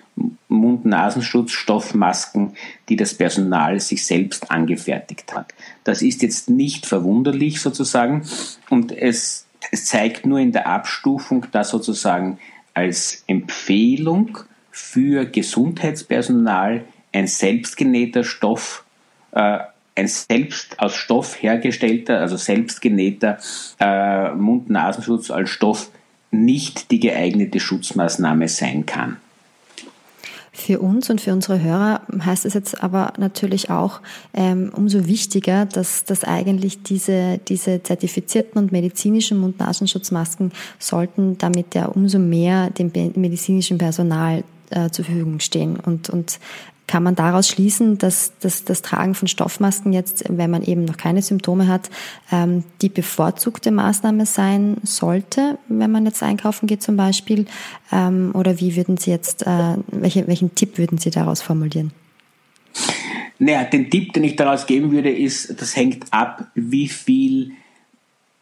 Mund-Nasenschutz-Stoffmasken, 0.48 2.56
die 2.90 2.96
das 2.96 3.16
Personal 3.16 3.80
sich 3.80 4.06
selbst 4.06 4.52
angefertigt 4.52 5.34
hat. 5.34 5.54
Das 5.84 6.02
ist 6.02 6.22
jetzt 6.22 6.50
nicht 6.50 6.86
verwunderlich 6.86 7.62
sozusagen 7.62 8.26
und 8.70 8.92
es, 8.92 9.48
es 9.72 9.86
zeigt 9.86 10.26
nur 10.26 10.40
in 10.40 10.52
der 10.52 10.68
Abstufung, 10.68 11.46
dass 11.52 11.70
sozusagen 11.70 12.40
als 12.74 13.24
Empfehlung 13.28 14.40
für 14.72 15.26
Gesundheitspersonal 15.26 16.86
ein 17.12 17.28
selbstgenähter 17.28 18.24
Stoff 18.24 18.84
äh, 19.32 19.60
ein 19.96 20.08
selbst 20.08 20.80
aus 20.80 20.96
Stoff 20.96 21.42
hergestellter, 21.42 22.20
also 22.20 22.38
selbstgenähter 22.38 23.38
äh, 23.80 24.32
Mund-Nasenschutz 24.34 25.32
als 25.32 25.50
Stoff 25.50 25.90
nicht 26.32 26.92
die 26.92 27.00
geeignete 27.00 27.60
Schutzmaßnahme 27.60 28.48
sein 28.48 28.86
kann. 28.86 29.18
Für 30.56 30.80
uns 30.80 31.10
und 31.10 31.20
für 31.20 31.34
unsere 31.34 31.62
Hörer 31.64 32.02
heißt 32.24 32.46
es 32.46 32.54
jetzt 32.54 32.84
aber 32.84 33.14
natürlich 33.18 33.72
auch 33.72 34.02
ähm, 34.36 34.72
umso 34.76 35.08
wichtiger, 35.08 35.66
dass, 35.66 36.04
dass 36.04 36.24
eigentlich 36.24 36.84
diese, 36.84 37.40
diese 37.48 37.82
zertifizierten 37.82 38.62
und 38.62 38.72
medizinischen 38.72 39.40
Mund-Nasenschutzmasken 39.40 40.52
sollten 40.78 41.40
damit 41.40 41.74
ja 41.74 41.88
umso 41.88 42.20
mehr 42.20 42.70
dem 42.70 42.92
medizinischen 43.16 43.80
Personal 43.80 44.44
äh, 44.70 44.92
zur 44.92 45.06
Verfügung 45.06 45.40
stehen 45.40 45.76
und, 45.76 46.12
und 46.12 46.40
kann 46.88 47.04
man 47.04 47.16
daraus 47.16 47.48
schließen, 47.48 47.98
dass, 47.98 48.34
dass 48.40 48.64
das 48.66 48.82
Tragen 48.82 49.16
von 49.16 49.28
Stoffmasken 49.28 49.94
jetzt, 49.94 50.26
wenn 50.30 50.52
man 50.52 50.64
eben 50.64 50.86
noch 50.86 50.98
keine 50.98 51.22
Symptome 51.22 51.68
hat, 51.68 51.90
ähm, 52.32 52.64
die 52.82 52.90
bevorzugte 52.90 53.72
Maßnahme 53.72 54.26
sein 54.26 54.78
sollte, 54.84 55.58
wenn 55.68 55.92
man 55.92 56.06
jetzt 56.06 56.22
einkaufen 56.22 56.68
geht 56.68 56.84
zum 56.84 56.98
Beispiel? 56.98 57.46
Ähm, 57.92 58.32
oder 58.34 58.60
wie 58.60 58.76
würden 58.76 58.98
Sie 58.98 59.12
jetzt, 59.12 59.48
äh, 59.48 59.78
welche, 59.88 60.28
welchen 60.28 60.56
Tipp 60.56 60.78
würden 60.78 60.98
Sie 60.98 61.10
daraus 61.10 61.42
formulieren? 61.42 61.92
Naja, 63.40 63.64
den 63.64 63.90
Tipp, 63.90 64.14
den 64.14 64.24
ich 64.24 64.36
daraus 64.36 64.66
geben 64.66 64.92
würde, 64.92 65.12
ist, 65.12 65.60
das 65.62 65.76
hängt 65.76 66.12
ab, 66.12 66.48
wie 66.54 66.88
viel, 66.88 67.52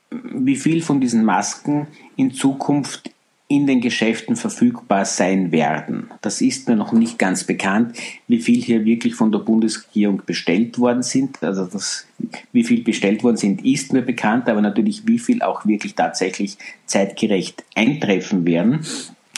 wie 0.09 0.55
viel 0.55 0.81
von 0.81 0.99
diesen 0.99 1.23
Masken 1.23 1.87
in 2.17 2.31
Zukunft 2.33 3.09
in 3.51 3.67
den 3.67 3.81
Geschäften 3.81 4.37
verfügbar 4.37 5.03
sein 5.03 5.51
werden. 5.51 6.09
Das 6.21 6.39
ist 6.39 6.69
mir 6.69 6.77
noch 6.77 6.93
nicht 6.93 7.19
ganz 7.19 7.43
bekannt, 7.43 7.97
wie 8.29 8.39
viel 8.39 8.61
hier 8.61 8.85
wirklich 8.85 9.13
von 9.15 9.29
der 9.29 9.39
Bundesregierung 9.39 10.21
bestellt 10.25 10.79
worden 10.79 11.03
sind. 11.03 11.43
Also 11.43 11.65
das, 11.65 12.07
wie 12.53 12.63
viel 12.63 12.81
bestellt 12.81 13.25
worden 13.25 13.35
sind, 13.35 13.65
ist 13.65 13.91
mir 13.91 14.03
bekannt, 14.03 14.47
aber 14.47 14.61
natürlich 14.61 15.05
wie 15.05 15.19
viel 15.19 15.41
auch 15.41 15.65
wirklich 15.65 15.95
tatsächlich 15.95 16.57
zeitgerecht 16.85 17.65
eintreffen 17.75 18.45
werden 18.45 18.85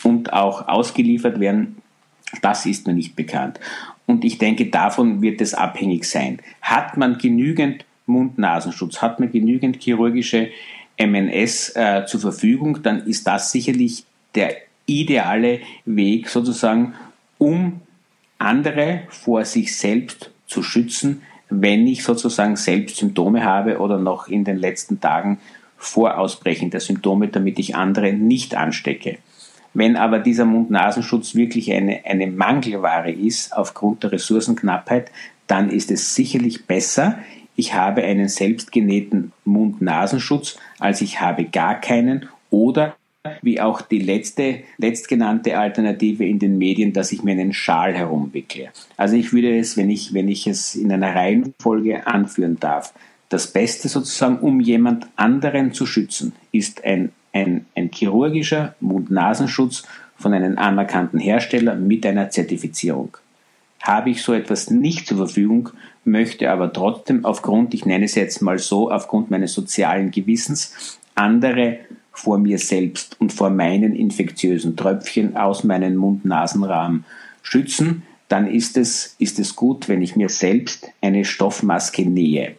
und 0.03 0.31
auch 0.31 0.67
ausgeliefert 0.67 1.39
werden, 1.39 1.77
das 2.43 2.67
ist 2.67 2.85
mir 2.85 2.93
nicht 2.93 3.15
bekannt. 3.15 3.59
Und 4.05 4.23
ich 4.25 4.37
denke, 4.37 4.67
davon 4.67 5.23
wird 5.23 5.41
es 5.41 5.55
abhängig 5.55 6.05
sein. 6.05 6.37
Hat 6.61 6.97
man 6.97 7.17
genügend 7.17 7.83
Mund-Nasenschutz. 8.05 9.01
Hat 9.01 9.19
man 9.19 9.31
genügend 9.31 9.81
chirurgische 9.81 10.49
MNS 10.97 11.75
äh, 11.75 12.05
zur 12.05 12.19
Verfügung, 12.19 12.83
dann 12.83 13.05
ist 13.07 13.27
das 13.27 13.51
sicherlich 13.51 14.05
der 14.35 14.55
ideale 14.85 15.59
Weg 15.85 16.29
sozusagen, 16.29 16.93
um 17.37 17.81
andere 18.37 19.03
vor 19.09 19.45
sich 19.45 19.77
selbst 19.77 20.31
zu 20.47 20.63
schützen, 20.63 21.21
wenn 21.49 21.87
ich 21.87 22.03
sozusagen 22.03 22.55
selbst 22.55 22.97
Symptome 22.97 23.43
habe 23.43 23.79
oder 23.79 23.97
noch 23.97 24.27
in 24.27 24.43
den 24.43 24.57
letzten 24.57 24.99
Tagen 24.99 25.39
vor 25.77 26.17
Ausbrechen 26.17 26.69
der 26.69 26.79
Symptome, 26.79 27.27
damit 27.27 27.59
ich 27.59 27.75
andere 27.75 28.13
nicht 28.13 28.55
anstecke. 28.55 29.17
Wenn 29.73 29.95
aber 29.97 30.19
dieser 30.19 30.45
Mund-Nasenschutz 30.45 31.35
wirklich 31.35 31.71
eine, 31.71 32.05
eine 32.05 32.27
Mangelware 32.27 33.11
ist 33.11 33.55
aufgrund 33.55 34.03
der 34.03 34.11
Ressourcenknappheit, 34.11 35.11
dann 35.47 35.69
ist 35.69 35.91
es 35.91 36.15
sicherlich 36.15 36.65
besser, 36.67 37.17
ich 37.55 37.73
habe 37.73 38.03
einen 38.03 38.29
selbstgenähten 38.29 39.31
Mund-Nasenschutz, 39.45 40.57
als 40.79 41.01
ich 41.01 41.21
habe 41.21 41.45
gar 41.45 41.79
keinen 41.79 42.27
oder 42.49 42.95
wie 43.41 43.61
auch 43.61 43.81
die 43.81 43.99
letzte, 43.99 44.63
letztgenannte 44.77 45.57
Alternative 45.57 46.25
in 46.25 46.39
den 46.39 46.57
Medien, 46.57 46.91
dass 46.91 47.11
ich 47.11 47.23
mir 47.23 47.31
einen 47.31 47.53
Schal 47.53 47.93
herumwickle. 47.93 48.69
Also 48.97 49.15
ich 49.15 49.31
würde 49.31 49.57
es, 49.57 49.77
wenn 49.77 49.89
ich, 49.89 50.13
wenn 50.13 50.27
ich 50.27 50.45
es 50.45 50.75
in 50.75 50.91
einer 50.91 51.15
Reihenfolge 51.15 52.05
anführen 52.05 52.57
darf, 52.59 52.93
das 53.29 53.47
Beste 53.47 53.87
sozusagen, 53.87 54.39
um 54.39 54.59
jemand 54.59 55.07
anderen 55.15 55.73
zu 55.73 55.85
schützen, 55.85 56.33
ist 56.51 56.83
ein, 56.83 57.13
ein, 57.31 57.65
ein 57.75 57.89
chirurgischer 57.91 58.75
Mund-Nasenschutz 58.79 59.83
von 60.17 60.33
einem 60.33 60.57
anerkannten 60.57 61.19
Hersteller 61.19 61.75
mit 61.75 62.05
einer 62.05 62.29
Zertifizierung. 62.29 63.17
Habe 63.81 64.11
ich 64.11 64.21
so 64.21 64.33
etwas 64.33 64.69
nicht 64.69 65.07
zur 65.07 65.17
Verfügung, 65.17 65.69
möchte 66.05 66.51
aber 66.51 66.71
trotzdem 66.71 67.25
aufgrund, 67.25 67.73
ich 67.73 67.85
nenne 67.85 68.05
es 68.05 68.15
jetzt 68.15 68.41
mal 68.41 68.59
so, 68.59 68.91
aufgrund 68.91 69.31
meines 69.31 69.53
sozialen 69.53 70.11
Gewissens, 70.11 70.99
andere 71.15 71.79
vor 72.11 72.37
mir 72.37 72.59
selbst 72.59 73.19
und 73.19 73.33
vor 73.33 73.49
meinen 73.49 73.95
infektiösen 73.95 74.75
Tröpfchen 74.75 75.35
aus 75.35 75.63
meinem 75.63 75.95
Mund-Nasen-Rahmen 75.95 77.05
schützen, 77.41 78.03
dann 78.27 78.47
ist 78.47 78.77
es, 78.77 79.15
ist 79.19 79.39
es 79.39 79.55
gut, 79.55 79.89
wenn 79.89 80.01
ich 80.01 80.15
mir 80.15 80.29
selbst 80.29 80.89
eine 81.01 81.25
Stoffmaske 81.25 82.03
nähe. 82.03 82.55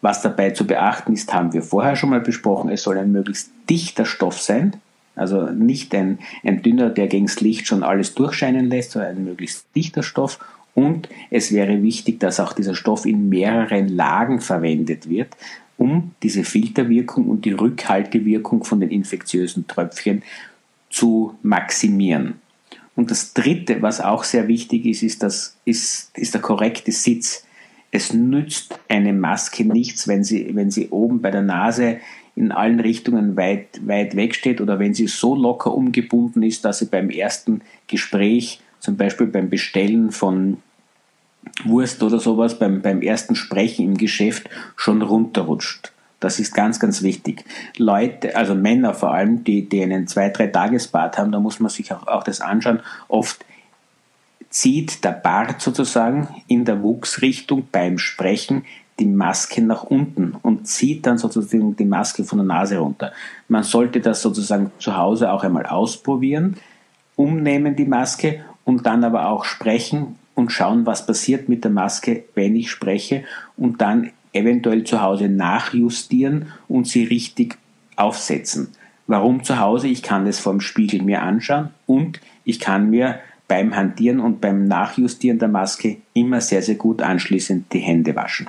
Was 0.00 0.22
dabei 0.22 0.50
zu 0.50 0.66
beachten 0.66 1.14
ist, 1.14 1.32
haben 1.32 1.52
wir 1.52 1.62
vorher 1.62 1.96
schon 1.96 2.10
mal 2.10 2.20
besprochen, 2.20 2.70
es 2.70 2.82
soll 2.82 2.98
ein 2.98 3.12
möglichst 3.12 3.50
dichter 3.68 4.04
Stoff 4.04 4.40
sein, 4.40 4.76
also 5.16 5.46
nicht 5.50 5.94
ein, 5.94 6.18
ein 6.44 6.62
dünner, 6.62 6.90
der 6.90 7.06
gegen 7.06 7.26
das 7.26 7.40
Licht 7.40 7.66
schon 7.66 7.82
alles 7.82 8.14
durchscheinen 8.14 8.68
lässt, 8.68 8.92
sondern 8.92 9.16
ein 9.16 9.24
möglichst 9.24 9.66
dichter 9.74 10.02
Stoff. 10.02 10.38
Und 10.74 11.08
es 11.30 11.52
wäre 11.52 11.82
wichtig, 11.82 12.18
dass 12.20 12.40
auch 12.40 12.52
dieser 12.52 12.74
Stoff 12.74 13.06
in 13.06 13.28
mehreren 13.28 13.88
Lagen 13.88 14.40
verwendet 14.40 15.08
wird, 15.08 15.36
um 15.76 16.12
diese 16.22 16.44
Filterwirkung 16.44 17.26
und 17.28 17.44
die 17.44 17.52
Rückhaltewirkung 17.52 18.64
von 18.64 18.80
den 18.80 18.90
infektiösen 18.90 19.66
Tröpfchen 19.66 20.22
zu 20.90 21.36
maximieren. 21.42 22.34
Und 22.96 23.10
das 23.10 23.34
Dritte, 23.34 23.82
was 23.82 24.00
auch 24.00 24.24
sehr 24.24 24.46
wichtig 24.46 24.86
ist, 24.86 25.02
ist, 25.02 25.22
das, 25.22 25.56
ist, 25.64 26.16
ist 26.16 26.34
der 26.34 26.40
korrekte 26.40 26.92
Sitz. 26.92 27.44
Es 27.90 28.12
nützt 28.12 28.78
eine 28.88 29.12
Maske 29.12 29.64
nichts, 29.64 30.06
wenn 30.06 30.22
sie, 30.22 30.54
wenn 30.54 30.70
sie 30.70 30.88
oben 30.88 31.20
bei 31.20 31.30
der 31.30 31.42
Nase 31.42 31.98
in 32.36 32.50
allen 32.50 32.80
Richtungen 32.80 33.36
weit, 33.36 33.80
weit 33.86 34.16
weg 34.16 34.34
steht 34.34 34.60
oder 34.60 34.78
wenn 34.78 34.94
sie 34.94 35.06
so 35.06 35.36
locker 35.36 35.72
umgebunden 35.72 36.42
ist, 36.42 36.64
dass 36.64 36.80
sie 36.80 36.86
beim 36.86 37.10
ersten 37.10 37.62
Gespräch, 37.86 38.60
zum 38.84 38.98
Beispiel 38.98 39.26
beim 39.26 39.48
Bestellen 39.48 40.12
von 40.12 40.58
Wurst 41.64 42.02
oder 42.02 42.18
sowas 42.18 42.58
beim, 42.58 42.82
beim 42.82 43.00
ersten 43.00 43.34
Sprechen 43.34 43.86
im 43.86 43.96
Geschäft 43.96 44.48
schon 44.76 45.00
runterrutscht. 45.00 45.92
Das 46.20 46.38
ist 46.38 46.54
ganz, 46.54 46.78
ganz 46.80 47.02
wichtig. 47.02 47.44
Leute, 47.78 48.36
also 48.36 48.54
Männer 48.54 48.94
vor 48.94 49.12
allem, 49.12 49.42
die, 49.42 49.68
die 49.68 49.82
einen 49.82 50.06
zwei, 50.06 50.28
drei 50.28 50.48
Tagesbart 50.48 51.16
haben, 51.16 51.32
da 51.32 51.40
muss 51.40 51.60
man 51.60 51.70
sich 51.70 51.92
auch, 51.92 52.06
auch 52.06 52.24
das 52.24 52.40
anschauen. 52.40 52.80
Oft 53.08 53.44
zieht 54.50 55.02
der 55.02 55.12
Bart 55.12 55.62
sozusagen 55.62 56.28
in 56.46 56.66
der 56.66 56.82
Wuchsrichtung 56.82 57.66
beim 57.72 57.98
Sprechen 57.98 58.64
die 58.98 59.06
Maske 59.06 59.62
nach 59.62 59.84
unten 59.84 60.36
und 60.42 60.68
zieht 60.68 61.06
dann 61.06 61.18
sozusagen 61.18 61.74
die 61.74 61.84
Maske 61.86 62.22
von 62.22 62.38
der 62.38 62.46
Nase 62.46 62.78
runter. 62.78 63.12
Man 63.48 63.62
sollte 63.62 64.00
das 64.00 64.22
sozusagen 64.22 64.70
zu 64.78 64.96
Hause 64.96 65.32
auch 65.32 65.42
einmal 65.42 65.66
ausprobieren, 65.66 66.56
umnehmen 67.16 67.76
die 67.76 67.86
Maske 67.86 68.44
und 68.64 68.86
dann 68.86 69.04
aber 69.04 69.28
auch 69.28 69.44
sprechen 69.44 70.16
und 70.34 70.52
schauen, 70.52 70.86
was 70.86 71.06
passiert 71.06 71.48
mit 71.48 71.64
der 71.64 71.70
Maske, 71.70 72.24
wenn 72.34 72.56
ich 72.56 72.70
spreche 72.70 73.24
und 73.56 73.80
dann 73.80 74.10
eventuell 74.32 74.84
zu 74.84 75.00
Hause 75.00 75.28
nachjustieren 75.28 76.46
und 76.68 76.86
sie 76.86 77.04
richtig 77.04 77.56
aufsetzen. 77.96 78.68
Warum 79.06 79.44
zu 79.44 79.60
Hause? 79.60 79.88
Ich 79.88 80.02
kann 80.02 80.24
das 80.24 80.40
vorm 80.40 80.60
Spiegel 80.60 81.02
mir 81.02 81.22
anschauen 81.22 81.70
und 81.86 82.20
ich 82.44 82.58
kann 82.58 82.90
mir 82.90 83.20
beim 83.46 83.76
Hantieren 83.76 84.20
und 84.20 84.40
beim 84.40 84.66
Nachjustieren 84.66 85.38
der 85.38 85.48
Maske 85.48 85.98
immer 86.14 86.40
sehr, 86.40 86.62
sehr 86.62 86.76
gut 86.76 87.02
anschließend 87.02 87.72
die 87.72 87.80
Hände 87.80 88.16
waschen. 88.16 88.48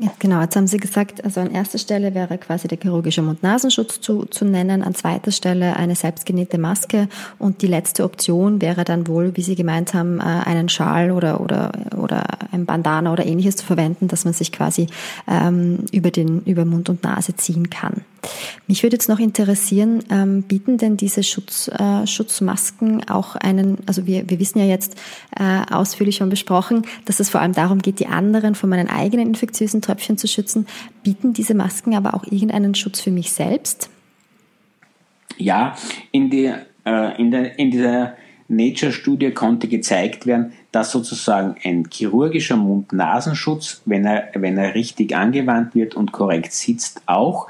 Ja, 0.00 0.10
genau, 0.18 0.40
jetzt 0.40 0.56
haben 0.56 0.66
Sie 0.66 0.78
gesagt, 0.78 1.22
also 1.24 1.40
an 1.40 1.52
erster 1.52 1.78
Stelle 1.78 2.16
wäre 2.16 2.36
quasi 2.36 2.66
der 2.66 2.78
chirurgische 2.80 3.22
Mund-Nasenschutz 3.22 4.00
zu, 4.00 4.24
zu 4.24 4.44
nennen, 4.44 4.82
an 4.82 4.92
zweiter 4.96 5.30
Stelle 5.30 5.76
eine 5.76 5.94
selbstgenähte 5.94 6.58
Maske 6.58 7.08
und 7.38 7.62
die 7.62 7.68
letzte 7.68 8.02
Option 8.02 8.60
wäre 8.60 8.82
dann 8.82 9.06
wohl, 9.06 9.36
wie 9.36 9.42
Sie 9.42 9.54
gemeint 9.54 9.94
haben, 9.94 10.18
äh, 10.18 10.24
einen 10.24 10.68
Schal 10.68 11.12
oder, 11.12 11.40
oder, 11.40 11.70
oder 11.96 12.24
ein 12.50 12.66
Bandana 12.66 13.12
oder 13.12 13.24
ähnliches 13.24 13.54
zu 13.54 13.64
verwenden, 13.64 14.08
dass 14.08 14.24
man 14.24 14.34
sich 14.34 14.50
quasi 14.50 14.88
ähm, 15.28 15.84
über, 15.92 16.10
den, 16.10 16.40
über 16.40 16.64
Mund 16.64 16.88
und 16.88 17.04
Nase 17.04 17.36
ziehen 17.36 17.70
kann. 17.70 18.04
Mich 18.66 18.82
würde 18.82 18.96
jetzt 18.96 19.08
noch 19.08 19.18
interessieren, 19.18 20.02
ähm, 20.10 20.42
bieten 20.42 20.78
denn 20.78 20.96
diese 20.96 21.22
Schutz, 21.22 21.68
äh, 21.68 22.06
Schutzmasken 22.06 23.08
auch 23.08 23.36
einen, 23.36 23.78
also 23.86 24.06
wir, 24.06 24.28
wir 24.28 24.40
wissen 24.40 24.58
ja 24.58 24.64
jetzt 24.64 24.96
äh, 25.36 25.62
ausführlich 25.70 26.16
schon 26.16 26.30
besprochen, 26.30 26.82
dass 27.04 27.20
es 27.20 27.30
vor 27.30 27.40
allem 27.40 27.52
darum 27.52 27.80
geht, 27.80 28.00
die 28.00 28.06
anderen 28.06 28.54
von 28.54 28.70
meinen 28.70 28.88
eigenen 28.88 29.28
infektiösen 29.28 29.82
Tröpfchen 29.82 30.18
zu 30.18 30.28
schützen. 30.28 30.66
Bieten 31.02 31.32
diese 31.32 31.54
Masken 31.54 31.94
aber 31.94 32.14
auch 32.14 32.24
irgendeinen 32.24 32.74
Schutz 32.74 33.00
für 33.00 33.10
mich 33.10 33.32
selbst? 33.32 33.90
Ja, 35.36 35.76
in, 36.12 36.30
der, 36.30 36.66
äh, 36.84 37.20
in, 37.20 37.30
der, 37.30 37.58
in 37.58 37.70
dieser 37.70 38.14
Nature-Studie 38.48 39.30
konnte 39.30 39.68
gezeigt 39.68 40.26
werden, 40.26 40.52
dass 40.70 40.92
sozusagen 40.92 41.56
ein 41.64 41.88
chirurgischer 41.90 42.56
Mund-Nasenschutz, 42.56 43.82
wenn 43.84 44.04
er, 44.04 44.28
wenn 44.34 44.58
er 44.58 44.74
richtig 44.74 45.16
angewandt 45.16 45.74
wird 45.74 45.94
und 45.94 46.12
korrekt 46.12 46.52
sitzt, 46.52 47.02
auch 47.06 47.48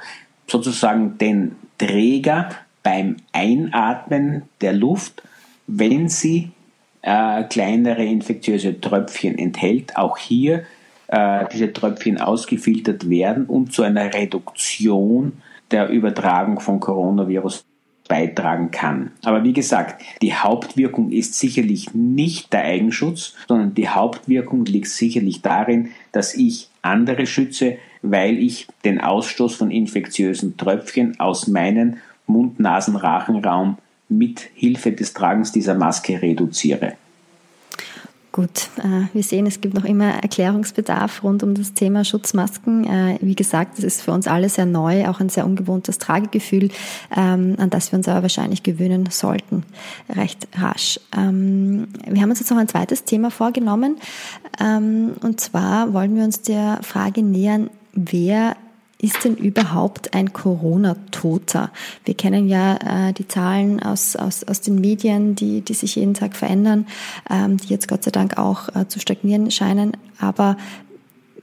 sozusagen 0.54 1.18
den 1.18 1.56
Träger 1.78 2.50
beim 2.84 3.16
Einatmen 3.32 4.42
der 4.60 4.72
Luft, 4.72 5.22
wenn 5.66 6.08
sie 6.08 6.52
äh, 7.02 7.42
kleinere 7.44 8.04
infektiöse 8.04 8.80
Tröpfchen 8.80 9.36
enthält, 9.36 9.96
auch 9.96 10.16
hier 10.16 10.62
äh, 11.08 11.44
diese 11.52 11.72
Tröpfchen 11.72 12.20
ausgefiltert 12.20 13.10
werden 13.10 13.46
und 13.46 13.72
zu 13.72 13.82
einer 13.82 14.14
Reduktion 14.14 15.32
der 15.72 15.88
Übertragung 15.88 16.60
von 16.60 16.78
Coronavirus 16.78 17.64
beitragen 18.06 18.70
kann. 18.70 19.10
Aber 19.24 19.42
wie 19.42 19.54
gesagt, 19.54 20.00
die 20.22 20.34
Hauptwirkung 20.34 21.10
ist 21.10 21.34
sicherlich 21.34 21.94
nicht 21.94 22.52
der 22.52 22.62
Eigenschutz, 22.62 23.34
sondern 23.48 23.74
die 23.74 23.88
Hauptwirkung 23.88 24.66
liegt 24.66 24.88
sicherlich 24.88 25.42
darin, 25.42 25.88
dass 26.12 26.34
ich 26.34 26.68
andere 26.82 27.26
schütze, 27.26 27.78
weil 28.04 28.38
ich 28.38 28.66
den 28.84 29.00
Ausstoß 29.00 29.54
von 29.56 29.70
infektiösen 29.70 30.56
Tröpfchen 30.56 31.18
aus 31.18 31.46
meinem 31.48 31.96
Mund-Nasen-Rachenraum 32.26 33.78
mit 34.08 34.40
Hilfe 34.54 34.92
des 34.92 35.14
Tragens 35.14 35.52
dieser 35.52 35.74
Maske 35.74 36.20
reduziere. 36.20 36.94
Gut, 38.30 38.68
äh, 38.78 39.06
wir 39.14 39.22
sehen, 39.22 39.46
es 39.46 39.60
gibt 39.60 39.74
noch 39.74 39.84
immer 39.84 40.06
Erklärungsbedarf 40.06 41.22
rund 41.22 41.44
um 41.44 41.54
das 41.54 41.72
Thema 41.72 42.04
Schutzmasken. 42.04 42.84
Äh, 42.84 43.18
wie 43.20 43.36
gesagt, 43.36 43.78
es 43.78 43.84
ist 43.84 44.02
für 44.02 44.10
uns 44.10 44.26
alle 44.26 44.48
sehr 44.48 44.66
neu, 44.66 45.06
auch 45.06 45.20
ein 45.20 45.28
sehr 45.28 45.46
ungewohntes 45.46 45.98
Tragegefühl, 45.98 46.70
ähm, 47.16 47.54
an 47.58 47.70
das 47.70 47.92
wir 47.92 47.96
uns 47.96 48.08
aber 48.08 48.22
wahrscheinlich 48.22 48.64
gewöhnen 48.64 49.06
sollten, 49.08 49.62
recht 50.10 50.48
rasch. 50.58 50.98
Ähm, 51.16 51.86
wir 52.08 52.20
haben 52.20 52.30
uns 52.30 52.40
jetzt 52.40 52.50
noch 52.50 52.58
ein 52.58 52.66
zweites 52.66 53.04
Thema 53.04 53.30
vorgenommen, 53.30 53.98
ähm, 54.60 55.12
und 55.22 55.40
zwar 55.40 55.92
wollen 55.92 56.16
wir 56.16 56.24
uns 56.24 56.42
der 56.42 56.80
Frage 56.82 57.22
nähern, 57.22 57.70
wer 57.94 58.57
ist 59.00 59.24
denn 59.24 59.37
überhaupt 59.37 60.14
ein 60.14 60.33
Corona-Toter? 60.33 61.70
Wir 62.04 62.14
kennen 62.14 62.48
ja 62.48 63.09
äh, 63.09 63.12
die 63.12 63.28
Zahlen 63.28 63.83
aus, 63.83 64.16
aus, 64.16 64.44
aus 64.44 64.61
den 64.61 64.80
Medien, 64.80 65.35
die, 65.35 65.61
die 65.61 65.74
sich 65.74 65.96
jeden 65.96 66.14
Tag 66.14 66.37
verändern, 66.37 66.87
ähm, 67.28 67.59
die 67.59 67.68
jetzt 67.68 67.88
Gott 67.88 68.04
sei 68.04 68.11
Dank 68.11 68.38
auch 68.38 68.74
äh, 68.74 68.88
zu 68.88 69.00
stagnieren 69.00 69.50
scheinen. 69.50 69.92
Aber 70.18 70.57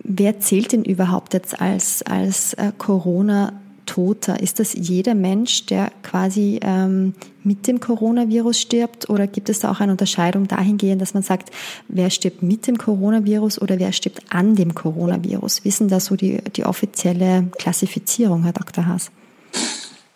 wer 0.04 0.40
zählt 0.40 0.72
denn 0.72 0.84
überhaupt 0.84 1.34
jetzt 1.34 1.62
als, 1.62 2.02
als 2.04 2.54
äh, 2.54 2.72
Corona-Toter? 2.78 3.61
Toter. 3.92 4.40
Ist 4.40 4.62
das 4.62 4.74
jeder 4.74 5.16
Mensch, 5.16 5.66
der 5.66 5.92
quasi 6.02 6.62
ähm, 6.64 7.14
mit 7.44 7.68
dem 7.68 7.82
Coronavirus 7.82 8.58
stirbt 8.58 9.10
oder 9.10 9.28
gibt 9.28 9.50
es 9.50 9.60
da 9.60 9.70
auch 9.70 9.82
eine 9.82 9.92
Unterscheidung 9.92 10.48
dahingehend, 10.48 11.02
dass 11.02 11.14
man 11.14 11.24
sagt, 11.24 11.50
wer 11.90 12.10
stirbt 12.10 12.42
mit 12.42 12.68
dem 12.68 12.78
Coronavirus 12.78 13.62
oder 13.62 13.80
wer 13.80 13.92
stirbt 13.92 14.22
an 14.30 14.56
dem 14.56 14.76
Coronavirus? 14.76 15.66
Wissen 15.66 15.90
da 15.90 16.00
so 16.00 16.16
die, 16.16 16.38
die 16.56 16.64
offizielle 16.64 17.48
Klassifizierung, 17.58 18.44
Herr 18.44 18.54
Dr. 18.54 18.86
Haas? 18.86 19.12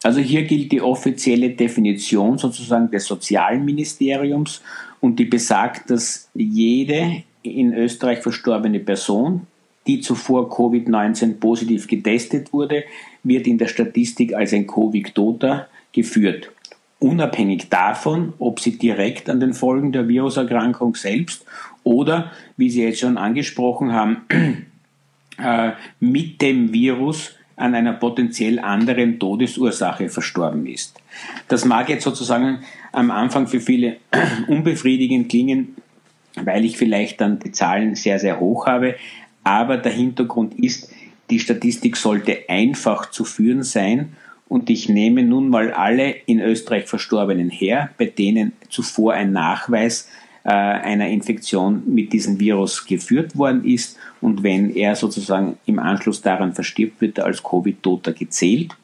Also 0.03 0.21
hier 0.21 0.43
gilt 0.43 0.71
die 0.71 0.79
offizielle 0.79 1.49
Definition 1.49 2.37
sozusagen 2.37 2.89
des 2.91 3.05
Sozialministeriums 3.05 4.61
und 5.01 5.19
die 5.19 5.25
besagt, 5.25 5.89
dass 5.89 6.29
jede 6.33 7.23
in 7.41 7.73
Österreich 7.73 8.19
verstorbene 8.19 8.79
Person, 8.79 9.47
die 9.85 9.99
zuvor 9.99 10.49
Covid-19 10.49 11.33
positiv 11.33 11.87
getestet 11.87 12.53
wurde, 12.53 12.85
wird 13.25 13.47
in 13.47 13.57
der 13.57 13.67
Statistik 13.67 14.33
als 14.33 14.53
ein 14.53 14.67
Covid-Toter 14.67 15.67
geführt. 15.91 16.51
Unabhängig 16.99 17.69
davon, 17.69 18.33
ob 18.39 18.59
sie 18.61 18.77
direkt 18.77 19.29
an 19.29 19.39
den 19.39 19.53
Folgen 19.53 19.91
der 19.91 20.07
Viruserkrankung 20.07 20.95
selbst 20.95 21.45
oder, 21.83 22.31
wie 22.57 22.69
Sie 22.69 22.83
jetzt 22.83 22.99
schon 22.99 23.17
angesprochen 23.17 23.91
haben, 23.91 24.25
äh, 25.37 25.71
mit 25.99 26.41
dem 26.41 26.71
Virus 26.73 27.35
an 27.57 27.75
einer 27.75 27.93
potenziell 27.93 28.59
anderen 28.59 29.19
Todesursache 29.19 30.09
verstorben 30.09 30.65
ist. 30.65 30.99
Das 31.47 31.63
mag 31.63 31.89
jetzt 31.89 32.03
sozusagen 32.03 32.59
am 32.91 33.11
Anfang 33.11 33.47
für 33.47 33.59
viele 33.59 33.97
unbefriedigend 34.47 35.29
klingen, 35.29 35.75
weil 36.35 36.65
ich 36.65 36.77
vielleicht 36.77 37.21
dann 37.21 37.39
die 37.39 37.51
Zahlen 37.51 37.95
sehr, 37.95 38.19
sehr 38.19 38.39
hoch 38.39 38.67
habe. 38.67 38.95
Aber 39.43 39.77
der 39.77 39.91
Hintergrund 39.91 40.55
ist, 40.55 40.91
die 41.29 41.39
Statistik 41.39 41.97
sollte 41.97 42.49
einfach 42.49 43.11
zu 43.11 43.25
führen 43.25 43.63
sein 43.63 44.13
und 44.47 44.69
ich 44.69 44.89
nehme 44.89 45.23
nun 45.23 45.49
mal 45.49 45.73
alle 45.73 46.11
in 46.25 46.39
Österreich 46.39 46.87
Verstorbenen 46.87 47.49
her, 47.49 47.89
bei 47.97 48.05
denen 48.05 48.53
zuvor 48.69 49.13
ein 49.13 49.31
Nachweis 49.31 50.09
äh, 50.43 50.49
einer 50.49 51.07
Infektion 51.07 51.81
mit 51.87 52.13
diesem 52.13 52.39
Virus 52.39 52.85
geführt 52.85 53.37
worden 53.37 53.65
ist 53.65 53.97
und 54.21 54.43
wenn 54.43 54.69
er 54.75 54.95
sozusagen 54.95 55.57
im 55.65 55.79
Anschluss 55.79 56.21
daran 56.21 56.53
verstirbt, 56.53 57.01
wird 57.01 57.17
er 57.17 57.25
als 57.25 57.41
Covid-Toter 57.41 58.13
gezählt. 58.13 58.75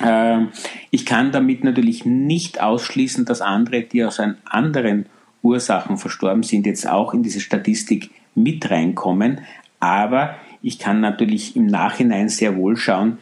Äh, 0.00 0.46
ich 0.90 1.04
kann 1.04 1.32
damit 1.32 1.64
natürlich 1.64 2.06
nicht 2.06 2.62
ausschließen, 2.62 3.26
dass 3.26 3.42
andere, 3.42 3.82
die 3.82 4.04
aus 4.04 4.20
anderen 4.46 5.06
Ursachen 5.42 5.98
verstorben 5.98 6.42
sind, 6.42 6.66
jetzt 6.66 6.88
auch 6.88 7.12
in 7.14 7.22
diese 7.22 7.40
Statistik 7.40 8.10
mit 8.34 8.70
reinkommen. 8.70 9.40
Aber 9.80 10.36
ich 10.62 10.78
kann 10.78 11.00
natürlich 11.00 11.56
im 11.56 11.66
Nachhinein 11.66 12.28
sehr 12.28 12.56
wohl 12.56 12.76
schauen, 12.76 13.18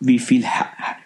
wie 0.00 0.18
viel 0.18 0.44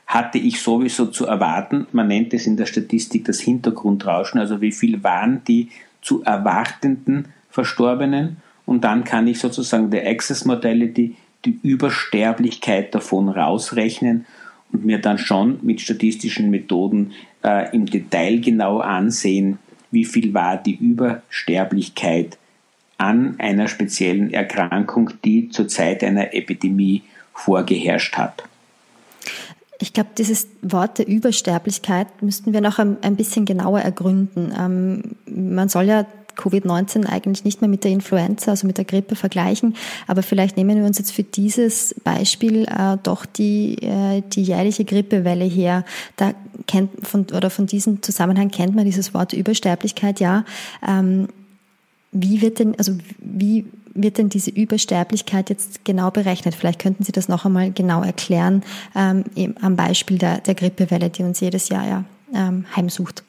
hatte 0.07 0.39
ich 0.39 0.61
sowieso 0.61 1.07
zu 1.07 1.27
erwarten. 1.27 1.87
Man 1.93 2.09
nennt 2.09 2.33
es 2.35 2.47
in 2.47 2.57
der 2.57 2.67
Statistik 2.67 3.25
das 3.27 3.41
Hintergrundrauschen, 3.41 4.41
also 4.41 4.61
wie 4.61 4.73
viel 4.73 5.03
waren 5.05 5.43
die 5.47 5.69
zu 6.03 6.23
erwartenden 6.23 7.29
Verstorbenen. 7.51 8.39
Und 8.67 8.85
dann 8.85 9.05
kann 9.05 9.27
ich 9.27 9.39
sozusagen 9.39 9.91
der 9.91 10.09
Access 10.09 10.45
Mortality, 10.45 11.17
die 11.45 11.59
Übersterblichkeit 11.63 12.95
davon 12.95 13.29
rausrechnen 13.29 14.27
und 14.73 14.85
mir 14.85 14.99
dann 14.99 15.19
schon 15.19 15.59
mit 15.63 15.81
statistischen 15.81 16.51
Methoden 16.51 17.13
äh, 17.45 17.75
im 17.75 17.87
Detail 17.87 18.41
genau 18.41 18.81
ansehen, 18.81 19.59
wie 19.91 20.05
viel 20.05 20.35
war 20.35 20.57
die 20.57 20.75
Übersterblichkeit 20.75 22.37
an 22.99 23.37
einer 23.39 23.69
speziellen 23.69 24.33
Erkrankung, 24.33 25.11
die 25.25 25.49
zur 25.49 25.69
Zeit 25.69 26.05
einer 26.05 26.35
Epidemie 26.35 27.03
vorgeherrscht 27.33 28.17
hat. 28.17 28.45
Ich 29.81 29.93
glaube, 29.93 30.11
dieses 30.19 30.49
Wort 30.63 30.99
der 30.99 31.07
Übersterblichkeit 31.07 32.09
müssten 32.21 32.53
wir 32.53 32.61
noch 32.61 32.81
ein, 32.81 32.97
ein 33.03 33.15
bisschen 33.15 33.45
genauer 33.45 33.81
ergründen. 33.81 34.53
Ähm, 34.59 35.03
man 35.27 35.69
soll 35.69 35.85
ja 35.85 36.05
Covid-19 36.39 37.07
eigentlich 37.07 37.45
nicht 37.45 37.61
mehr 37.61 37.69
mit 37.69 37.85
der 37.85 37.91
Influenza, 37.91 38.53
also 38.53 38.67
mit 38.67 38.79
der 38.79 38.85
Grippe 38.85 39.17
vergleichen. 39.17 39.75
Aber 40.07 40.23
vielleicht 40.23 40.57
nehmen 40.57 40.79
wir 40.79 40.85
uns 40.85 40.99
jetzt 40.99 41.13
für 41.13 41.25
dieses 41.25 41.95
Beispiel 42.05 42.65
äh, 42.65 42.97
doch 43.03 43.27
die, 43.27 43.77
äh, 43.83 44.23
die 44.33 44.43
jährliche 44.43 44.85
Grippewelle 44.85 45.45
her. 45.45 45.85
Da 46.17 46.33
kennt 46.67 47.07
von, 47.07 47.27
oder 47.35 47.51
von 47.51 47.67
diesem 47.67 48.03
Zusammenhang 48.03 48.51
kennt 48.51 48.75
man 48.75 48.85
dieses 48.85 49.15
Wort 49.15 49.33
Übersterblichkeit, 49.33 50.21
ja. 50.21 50.45
Ähm, 50.87 51.29
wie 52.13 52.41
wird 52.41 52.59
denn, 52.59 52.75
also 52.77 52.93
wie 53.19 53.67
wird 53.95 54.19
denn 54.19 54.29
diese 54.29 54.51
Übersterblichkeit 54.51 55.51
jetzt 55.51 55.85
genau 55.85 56.11
berechnet? 56.11 56.55
Vielleicht 56.55 56.81
könnten 56.81 57.05
Sie 57.05 57.13
das 57.13 57.29
noch 57.29 57.45
einmal 57.45 57.71
genau 57.73 58.03
erklären, 58.03 58.63
ähm, 58.95 59.25
am 59.61 59.77
Beispiel 59.77 60.19
der, 60.19 60.41
der 60.41 60.55
Grippewelle, 60.55 61.11
die 61.11 61.23
uns 61.23 61.41
jedes 61.41 61.69
Jahr 61.69 61.87
ja 61.87 62.05
ähm, 62.35 62.65
heimsucht. 62.75 63.23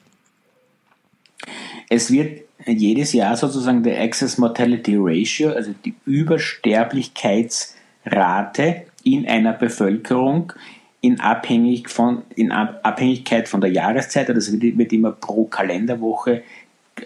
Es 1.88 2.10
wird 2.10 2.42
jedes 2.66 3.12
Jahr 3.12 3.36
sozusagen 3.36 3.82
der 3.82 4.00
Access 4.00 4.38
Mortality 4.38 4.96
Ratio, 4.98 5.50
also 5.50 5.74
die 5.84 5.94
Übersterblichkeitsrate 6.04 8.82
in 9.02 9.26
einer 9.26 9.54
Bevölkerung 9.54 10.52
in, 11.00 11.18
abhängig 11.20 11.88
von, 11.88 12.22
in 12.36 12.52
Abhängigkeit 12.52 13.48
von 13.48 13.62
der 13.62 13.70
Jahreszeit, 13.70 14.28
also 14.28 14.52
das 14.52 14.60
wird 14.60 14.92
immer 14.92 15.12
pro 15.12 15.44
Kalenderwoche 15.44 16.42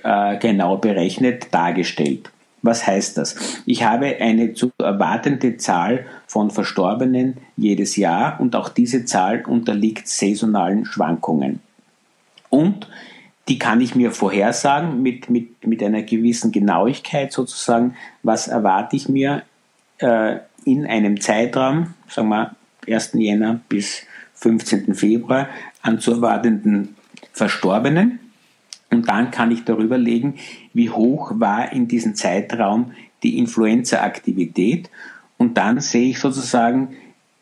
äh, 0.02 0.38
genau 0.38 0.76
berechnet 0.76 1.48
dargestellt. 1.52 2.30
Was 2.62 2.86
heißt 2.86 3.18
das? 3.18 3.36
Ich 3.66 3.84
habe 3.84 4.16
eine 4.20 4.54
zu 4.54 4.72
erwartende 4.78 5.58
Zahl 5.58 6.06
von 6.26 6.50
Verstorbenen 6.50 7.36
jedes 7.58 7.96
Jahr 7.96 8.40
und 8.40 8.56
auch 8.56 8.70
diese 8.70 9.04
Zahl 9.04 9.44
unterliegt 9.46 10.08
saisonalen 10.08 10.86
Schwankungen. 10.86 11.60
Und 12.48 12.88
die 13.48 13.58
kann 13.58 13.82
ich 13.82 13.94
mir 13.94 14.12
vorhersagen 14.12 15.02
mit, 15.02 15.28
mit, 15.28 15.66
mit 15.66 15.82
einer 15.82 16.02
gewissen 16.02 16.52
Genauigkeit 16.52 17.32
sozusagen, 17.32 17.96
was 18.22 18.48
erwarte 18.48 18.96
ich 18.96 19.10
mir 19.10 19.42
äh, 19.98 20.36
in 20.64 20.86
einem 20.86 21.20
Zeitraum, 21.20 21.92
sagen 22.08 22.28
wir 22.28 22.56
1. 22.88 23.10
Jänner 23.14 23.60
bis 23.68 24.02
15. 24.36 24.94
Februar, 24.94 25.48
an 25.82 26.00
zu 26.00 26.12
erwartenden 26.12 26.96
Verstorbenen. 27.32 28.20
Und 28.94 29.08
dann 29.08 29.30
kann 29.30 29.50
ich 29.50 29.64
darüber 29.64 29.98
legen, 29.98 30.34
wie 30.72 30.90
hoch 30.90 31.32
war 31.34 31.72
in 31.72 31.88
diesem 31.88 32.14
Zeitraum 32.14 32.92
die 33.22 33.38
Influenza-Aktivität. 33.38 34.90
Und 35.36 35.56
dann 35.56 35.80
sehe 35.80 36.10
ich 36.10 36.18
sozusagen, 36.18 36.96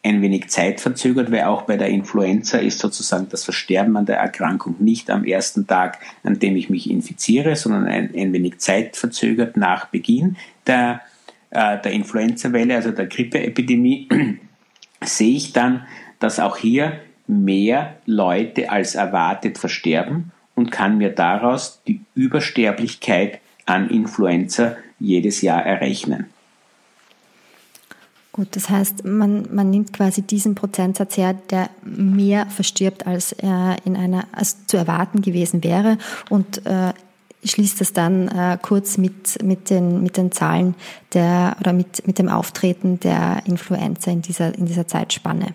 ein 0.05 0.21
wenig 0.21 0.49
zeitverzögert, 0.49 1.31
weil 1.31 1.45
auch 1.45 1.63
bei 1.63 1.77
der 1.77 1.89
Influenza 1.89 2.59
ist 2.59 2.81
sozusagen 2.81 3.29
das 3.29 3.45
Versterben 3.45 3.97
an 3.97 4.07
der 4.07 4.17
Erkrankung 4.17 4.75
nicht 4.81 5.11
am 5.11 5.25
ersten 5.25 5.67
Tag, 5.67 5.99
an 6.25 6.39
dem 6.41 6.57
ich 6.57 6.69
mich 6.69 6.91
infiziere, 6.91 7.55
sondern 7.55 7.87
ein, 7.87 8.11
ein 8.15 8.33
wenig 8.33 8.59
zeitverzögert 8.59 9.57
nach 9.57 9.87
Beginn 9.87 10.37
der, 10.67 11.03
äh, 11.51 11.81
der 11.81 11.93
Influenza-Welle, 11.93 12.75
also 12.75 12.91
der 12.91 13.07
Grippeepidemie, 13.07 14.09
sehe 15.05 15.37
ich 15.37 15.53
dann, 15.53 15.87
dass 16.19 16.41
auch 16.41 16.57
hier 16.57 16.99
mehr 17.29 17.97
Leute 18.05 18.71
als 18.71 18.97
erwartet 18.97 19.57
versterben 19.59 20.32
und 20.55 20.71
kann 20.71 20.99
mir 20.99 21.11
daraus 21.11 21.81
die 21.87 22.01
Übersterblichkeit 22.15 23.41
an 23.67 23.89
Influenza 23.91 24.77
jedes 24.99 25.43
Jahr 25.43 25.65
errechnen. 25.65 26.27
Gut, 28.33 28.49
das 28.53 28.71
heißt, 28.71 29.05
man, 29.05 29.55
man 29.55 29.69
nimmt 29.69 29.93
quasi 29.93 30.23
diesen 30.23 30.55
Prozentsatz 30.55 31.19
her, 31.19 31.35
der 31.51 31.69
mehr 31.83 32.47
verstirbt, 32.47 33.07
als 33.07 33.33
er 33.33 33.77
in 33.85 33.95
einer, 33.95 34.25
als 34.33 34.67
zu 34.67 34.79
erwarten 34.79 35.21
gewesen 35.21 35.63
wäre 35.63 35.99
und 36.31 36.65
äh, 36.65 36.95
schließt 37.45 37.81
das 37.81 37.93
dann 37.93 38.29
äh, 38.29 38.57
kurz 38.61 38.97
mit, 38.97 39.43
mit, 39.43 39.69
den, 39.69 40.03
mit 40.03 40.17
den 40.17 40.33
Zahlen 40.33 40.75
der, 41.13 41.57
oder 41.61 41.75
mit, 41.75 42.07
mit 42.07 42.19
dem 42.19 42.29
Auftreten 42.29 43.01
der 43.01 43.43
Influenza 43.45 44.11
in 44.11 44.23
dieser, 44.23 44.57
in 44.57 44.65
dieser 44.65 44.87
Zeitspanne. 44.87 45.49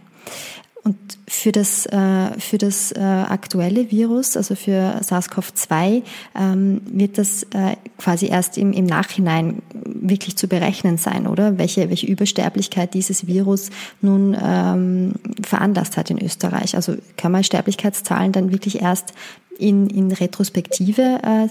Und 0.88 0.96
für 1.28 1.52
das, 1.52 1.86
äh, 1.88 2.40
für 2.40 2.58
das 2.58 2.94
äh, 2.94 3.02
aktuelle 3.02 3.92
Virus, 3.92 4.38
also 4.38 4.56
für 4.56 5.02
SARS-CoV-2, 5.02 6.02
ähm, 6.40 6.80
wird 6.86 7.18
das 7.18 7.44
äh, 7.44 7.76
quasi 7.98 8.28
erst 8.28 8.58
im, 8.58 8.72
Nachhinein 8.86 9.62
wirklich 9.84 10.38
zu 10.38 10.48
berechnen 10.48 10.98
sein, 10.98 11.28
oder? 11.28 11.58
Welche, 11.58 11.90
welche 11.90 12.08
Übersterblichkeit 12.08 12.94
dieses 12.94 13.28
Virus 13.28 13.70
nun 14.00 14.38
ähm, 14.42 15.16
veranlasst 15.46 15.98
hat 15.98 16.10
in 16.10 16.24
Österreich. 16.24 16.74
Also 16.78 16.96
kann 17.18 17.34
man 17.34 17.44
Sterblichkeitszahlen 17.44 18.32
dann 18.32 18.54
wirklich 18.54 18.82
erst 18.82 19.12
in, 19.60 19.90
in 19.90 20.14
Retrospektive 20.14 21.50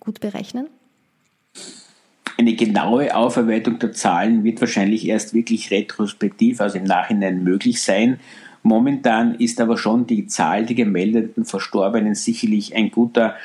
gut 0.00 0.20
berechnen? 0.20 0.68
Eine 2.38 2.54
genaue 2.54 3.14
Aufarbeitung 3.14 3.78
der 3.78 3.92
Zahlen 3.92 4.44
wird 4.44 4.60
wahrscheinlich 4.60 5.06
erst 5.06 5.34
wirklich 5.34 5.70
retrospektiv, 5.70 6.60
also 6.62 6.78
im 6.78 6.84
Nachhinein 6.84 7.42
möglich 7.42 7.82
sein. 7.82 8.18
Momentan 8.66 9.36
ist 9.36 9.60
aber 9.60 9.78
schon 9.78 10.08
die 10.08 10.26
Zahl 10.26 10.66
der 10.66 10.74
gemeldeten 10.74 11.44
Verstorbenen 11.44 12.16
sicherlich 12.16 12.74
ein 12.74 12.90
guter 12.90 13.36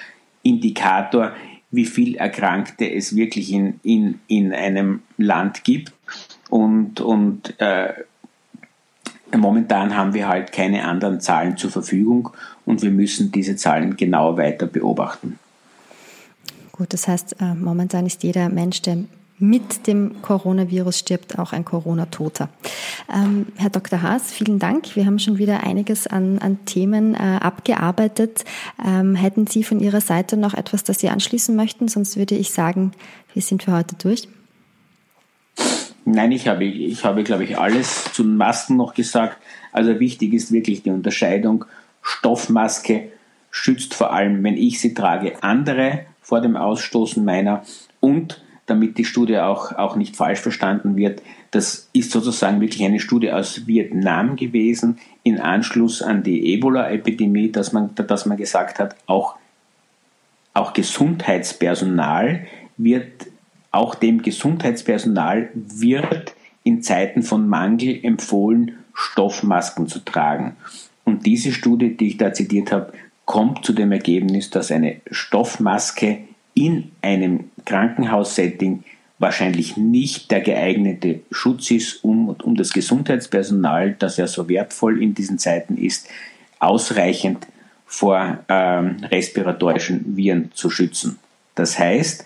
Indikator, 0.41 1.33
wie 1.69 1.85
viel 1.85 2.15
Erkrankte 2.15 2.91
es 2.91 3.15
wirklich 3.15 3.53
in, 3.53 3.79
in, 3.83 4.19
in 4.25 4.51
einem 4.51 5.03
Land 5.17 5.63
gibt. 5.63 5.93
Und, 6.49 7.01
und 7.01 7.53
äh, 7.59 7.93
momentan 9.37 9.95
haben 9.95 10.15
wir 10.15 10.27
halt 10.27 10.51
keine 10.53 10.85
anderen 10.85 11.21
Zahlen 11.21 11.55
zur 11.55 11.69
Verfügung 11.69 12.31
und 12.65 12.81
wir 12.81 12.89
müssen 12.89 13.31
diese 13.31 13.55
Zahlen 13.55 13.97
genau 13.97 14.37
weiter 14.37 14.65
beobachten. 14.65 15.37
Gut, 16.71 16.93
das 16.93 17.07
heißt, 17.07 17.35
äh, 17.39 17.53
momentan 17.53 18.07
ist 18.07 18.23
jeder 18.23 18.49
Mensch, 18.49 18.81
der 18.81 19.03
mit 19.41 19.87
dem 19.87 20.21
Coronavirus 20.21 20.99
stirbt, 20.99 21.39
auch 21.39 21.51
ein 21.51 21.65
Corona-Toter. 21.65 22.49
Ähm, 23.13 23.47
Herr 23.55 23.71
Dr. 23.71 24.03
Haas, 24.03 24.31
vielen 24.31 24.59
Dank. 24.59 24.95
Wir 24.95 25.07
haben 25.07 25.17
schon 25.17 25.39
wieder 25.39 25.63
einiges 25.63 26.05
an, 26.05 26.37
an 26.37 26.63
Themen 26.65 27.15
äh, 27.15 27.17
abgearbeitet. 27.17 28.45
Ähm, 28.85 29.15
hätten 29.15 29.47
Sie 29.47 29.63
von 29.63 29.79
Ihrer 29.79 29.99
Seite 29.99 30.37
noch 30.37 30.53
etwas, 30.53 30.83
das 30.83 30.99
Sie 30.99 31.09
anschließen 31.09 31.55
möchten? 31.55 31.87
Sonst 31.87 32.17
würde 32.17 32.35
ich 32.35 32.51
sagen, 32.51 32.91
wir 33.33 33.41
sind 33.41 33.63
für 33.63 33.71
heute 33.71 33.95
durch. 33.95 34.27
Nein, 36.05 36.31
ich 36.31 36.47
habe, 36.47 36.63
ich 36.65 37.03
habe, 37.03 37.23
glaube 37.23 37.43
ich, 37.43 37.57
alles 37.57 38.11
zu 38.13 38.21
den 38.23 38.37
Masken 38.37 38.77
noch 38.77 38.93
gesagt. 38.93 39.37
Also 39.71 39.99
wichtig 39.99 40.33
ist 40.33 40.51
wirklich 40.51 40.83
die 40.83 40.91
Unterscheidung. 40.91 41.65
Stoffmaske 42.03 43.11
schützt 43.49 43.95
vor 43.95 44.13
allem, 44.13 44.43
wenn 44.43 44.55
ich 44.55 44.79
sie 44.79 44.93
trage, 44.93 45.41
andere 45.41 46.05
vor 46.21 46.41
dem 46.41 46.55
Ausstoßen 46.55 47.25
meiner 47.25 47.63
und 47.99 48.41
damit 48.71 48.97
die 48.97 49.03
Studie 49.03 49.37
auch, 49.37 49.73
auch 49.73 49.97
nicht 49.97 50.15
falsch 50.15 50.39
verstanden 50.39 50.95
wird. 50.95 51.21
Das 51.51 51.89
ist 51.91 52.11
sozusagen 52.11 52.61
wirklich 52.61 52.85
eine 52.85 53.01
Studie 53.01 53.29
aus 53.29 53.67
Vietnam 53.67 54.37
gewesen, 54.37 54.97
in 55.23 55.41
Anschluss 55.41 56.01
an 56.01 56.23
die 56.23 56.53
Ebola-Epidemie, 56.53 57.51
dass 57.51 57.73
man, 57.73 57.93
dass 57.95 58.25
man 58.25 58.37
gesagt 58.37 58.79
hat, 58.79 58.95
auch, 59.07 59.35
auch 60.53 60.71
Gesundheitspersonal 60.71 62.47
wird, 62.77 63.27
auch 63.71 63.93
dem 63.93 64.21
Gesundheitspersonal 64.21 65.49
wird 65.53 66.33
in 66.63 66.81
Zeiten 66.81 67.23
von 67.23 67.49
Mangel 67.49 67.99
empfohlen, 68.03 68.77
Stoffmasken 68.93 69.87
zu 69.87 69.99
tragen. 69.99 70.55
Und 71.03 71.25
diese 71.25 71.51
Studie, 71.51 71.97
die 71.97 72.07
ich 72.07 72.17
da 72.17 72.31
zitiert 72.31 72.71
habe, 72.71 72.93
kommt 73.25 73.65
zu 73.65 73.73
dem 73.73 73.91
Ergebnis, 73.91 74.49
dass 74.49 74.71
eine 74.71 75.01
Stoffmaske 75.11 76.19
in 76.65 76.91
einem 77.01 77.45
Krankenhaussetting 77.65 78.83
wahrscheinlich 79.17 79.77
nicht 79.77 80.29
der 80.31 80.41
geeignete 80.41 81.21
Schutz 81.31 81.71
ist, 81.71 82.03
um, 82.03 82.29
um 82.29 82.55
das 82.55 82.73
Gesundheitspersonal, 82.73 83.95
das 83.97 84.17
ja 84.17 84.27
so 84.27 84.47
wertvoll 84.47 85.01
in 85.01 85.13
diesen 85.13 85.39
Zeiten 85.39 85.77
ist, 85.77 86.07
ausreichend 86.59 87.47
vor 87.85 88.39
ähm, 88.47 88.97
respiratorischen 89.03 90.15
Viren 90.15 90.51
zu 90.53 90.69
schützen. 90.69 91.19
Das 91.55 91.77
heißt, 91.77 92.25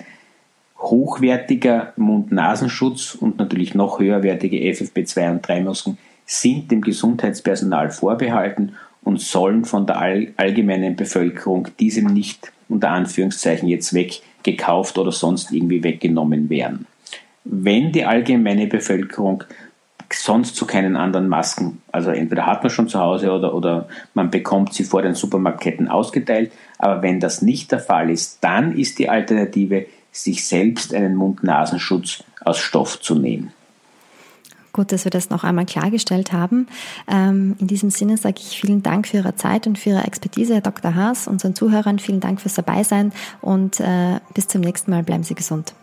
hochwertiger 0.78 1.94
Mund-Nasenschutz 1.96 3.16
und 3.16 3.40
natürlich 3.40 3.74
noch 3.74 4.00
höherwertige 4.00 4.58
FFP2 4.58 5.32
und 5.32 5.48
3 5.48 5.62
Masken 5.62 5.98
sind 6.26 6.72
dem 6.72 6.82
Gesundheitspersonal 6.82 7.92
vorbehalten 7.92 8.74
und 9.04 9.22
sollen 9.22 9.64
von 9.66 9.86
der 9.86 10.00
allgemeinen 10.36 10.96
Bevölkerung 10.96 11.70
diesem 11.80 12.08
nicht 12.08 12.52
unter 12.70 12.90
Anführungszeichen 12.90 13.68
jetzt 13.68 13.94
weggekauft 13.94 14.98
oder 14.98 15.12
sonst 15.12 15.52
irgendwie 15.52 15.84
weggenommen 15.84 16.50
werden. 16.50 16.88
Wenn 17.44 17.92
die 17.92 18.06
allgemeine 18.06 18.68
Bevölkerung 18.68 19.44
sonst 20.12 20.56
zu 20.56 20.66
keinen 20.66 20.96
anderen 20.96 21.28
Masken, 21.28 21.82
also 21.92 22.12
entweder 22.12 22.46
hat 22.46 22.64
man 22.64 22.70
schon 22.70 22.88
zu 22.88 23.00
Hause 23.00 23.32
oder, 23.32 23.54
oder 23.54 23.88
man 24.14 24.30
bekommt 24.30 24.74
sie 24.74 24.84
vor 24.84 25.02
den 25.02 25.16
Supermarktketten 25.16 25.88
ausgeteilt, 25.88 26.52
aber 26.78 27.02
wenn 27.02 27.20
das 27.20 27.42
nicht 27.42 27.72
der 27.72 27.80
Fall 27.80 28.10
ist, 28.10 28.44
dann 28.44 28.76
ist 28.78 29.00
die 29.00 29.10
Alternative, 29.10 29.86
sich 30.12 30.46
selbst 30.46 30.94
einen 30.94 31.16
Mund-Nasenschutz 31.16 32.24
aus 32.40 32.58
Stoff 32.58 33.02
zu 33.02 33.16
nähen. 33.16 33.52
Gut, 34.76 34.92
dass 34.92 35.06
wir 35.06 35.10
das 35.10 35.30
noch 35.30 35.46
einmal 35.46 35.66
klargestellt 35.66 36.34
haben. 36.34 36.68
Ähm, 37.08 37.56
in 37.60 37.68
diesem 37.68 37.92
Sinne 37.92 38.18
sage 38.18 38.36
ich 38.40 38.60
vielen 38.60 38.84
Dank 38.84 39.08
für 39.08 39.18
Ihre 39.18 39.34
Zeit 39.38 39.68
und 39.68 39.80
für 39.80 39.92
Ihre 39.92 40.04
Expertise, 40.04 40.56
Herr 40.56 40.60
Dr. 40.60 40.96
Haas, 40.96 41.30
unseren 41.30 41.56
Zuhörern 41.56 41.98
vielen 41.98 42.20
Dank 42.20 42.42
fürs 42.42 42.56
Dabeisein 42.56 43.14
und 43.40 43.80
äh, 43.80 44.20
bis 44.34 44.50
zum 44.50 44.60
nächsten 44.60 44.92
Mal. 44.92 45.04
Bleiben 45.04 45.24
Sie 45.24 45.34
gesund. 45.34 45.74